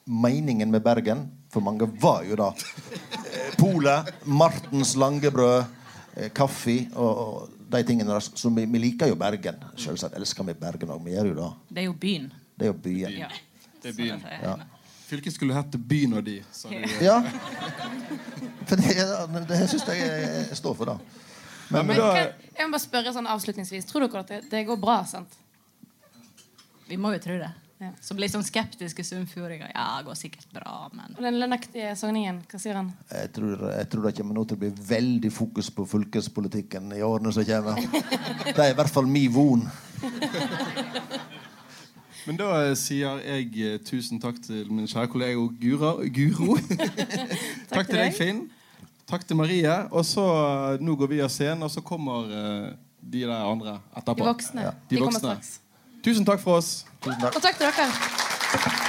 Meningen 0.08 0.70
med 0.72 0.80
Bergen 0.82 1.26
for 1.52 1.64
mange 1.64 1.88
var 2.00 2.24
jo 2.28 2.36
da 2.36 2.48
eh, 2.52 3.52
Polet, 3.58 4.08
Martens 4.24 4.94
langebrød, 4.96 5.64
eh, 6.16 6.30
kaffe 6.34 6.80
og, 6.94 7.22
og 7.24 7.54
de 7.72 7.82
tingene 7.84 8.10
der. 8.10 8.20
Så 8.20 8.50
vi, 8.50 8.64
vi 8.64 8.80
liker 8.82 9.08
jo 9.08 9.16
Bergen. 9.18 9.62
Selvsagt 9.76 10.16
elsker 10.16 10.44
vi 10.48 10.56
Bergen 10.56 10.92
òg. 10.92 11.04
Vi 11.04 11.16
gjør 11.16 11.30
jo 11.32 11.38
det. 11.38 11.52
Det 11.68 11.82
er 11.82 11.88
jo 11.88 11.94
byen. 12.00 12.32
Det 12.58 12.68
er 12.68 12.72
jo 12.72 12.76
byen. 12.84 13.16
Ja. 13.16 13.30
Det 13.82 13.92
er 13.92 13.96
byen. 13.96 14.20
det 14.24 14.42
Ja. 14.42 14.58
Fylket 15.08 15.32
skulle 15.32 15.54
hett 15.56 15.76
Byen 15.88 16.18
og 16.18 16.24
de. 16.26 16.42
sa 16.52 16.68
du. 16.68 16.82
Ja. 17.00 17.22
For 18.68 18.76
det, 18.76 19.46
det 19.48 19.60
syns 19.70 19.86
jeg 19.88 20.56
står 20.58 20.74
for, 20.76 20.90
det. 20.90 20.98
Men, 21.68 21.86
men 21.86 21.96
Men 21.96 22.00
da, 22.00 22.10
jeg 22.56 22.66
må 22.66 22.74
bare 22.74 22.82
spørre 22.82 23.12
sånn 23.12 23.28
avslutningsvis 23.28 23.88
Tror 23.88 24.06
dere 24.06 24.22
at 24.24 24.30
det, 24.32 24.42
det 24.50 24.64
går 24.68 24.78
bra? 24.80 25.02
sant? 25.08 25.34
Vi 26.88 26.96
må 26.96 27.12
jo 27.12 27.20
tro 27.20 27.34
det. 27.36 27.50
Ja. 27.78 27.92
Så 28.02 28.14
litt 28.18 28.32
sånn 28.32 28.42
skeptiske 28.42 29.04
sunnfjordinger. 29.06 29.68
Ja, 29.70 30.00
det 30.00 30.08
går 30.08 30.16
sikkert 30.18 30.48
bra, 30.50 30.88
men 30.90 31.12
Og 31.14 31.22
den 31.22 31.36
lønnaktige 31.38 31.92
sogningen, 31.98 32.40
hva 32.50 32.58
sier 32.58 32.78
han? 32.80 32.88
Jeg 33.12 33.30
tror, 33.36 33.62
jeg 33.70 33.90
tror 33.92 34.08
det 34.08 34.14
kommer 34.18 34.38
nå 34.38 34.44
til 34.48 34.58
å 34.58 34.62
bli 34.64 34.70
veldig 34.88 35.30
fokus 35.30 35.68
på 35.76 35.86
fylkespolitikken 35.86 36.90
i 36.96 37.04
årene 37.06 37.30
som 37.36 37.46
kommer. 37.46 37.78
Det 38.48 38.56
er 38.56 38.72
i 38.72 38.78
hvert 38.80 38.90
fall 38.90 39.06
min 39.06 39.30
von. 39.30 39.62
men 42.26 42.40
da 42.40 42.50
sier 42.78 43.22
jeg 43.22 43.52
eh, 43.62 43.78
tusen 43.86 44.18
takk 44.22 44.42
til 44.42 44.66
min 44.74 44.90
kjære 44.90 45.12
kollega 45.12 45.46
Guro. 45.62 46.58
takk 47.70 47.86
til 47.86 47.94
deg, 47.94 48.08
deg. 48.08 48.16
Finn. 48.18 48.48
Takk 49.08 49.24
til 49.28 49.38
Marie. 49.40 49.76
Og 49.90 50.04
så 50.04 50.24
eh, 50.74 50.82
Nå 50.84 50.96
går 51.00 51.12
vi 51.14 51.22
av 51.24 51.32
scenen, 51.32 51.64
og 51.64 51.72
så 51.72 51.80
kommer 51.84 52.28
eh, 52.28 52.66
de 53.00 53.24
der 53.24 53.32
andre 53.38 53.78
etterpå. 53.96 54.20
De 54.20 54.28
voksne. 54.28 54.66
Ja. 54.68 54.74
De, 54.76 54.96
De 54.96 55.00
kommer 55.00 55.16
voksne. 55.16 55.38
straks. 55.38 55.60
Tusen 56.04 56.28
takk 56.28 56.42
for 56.44 56.60
oss. 56.60 56.84
Tusen 57.04 57.20
takk. 57.24 57.36
Og 57.40 57.42
takk 57.42 57.56
til 57.58 57.66
dere. 57.72 58.86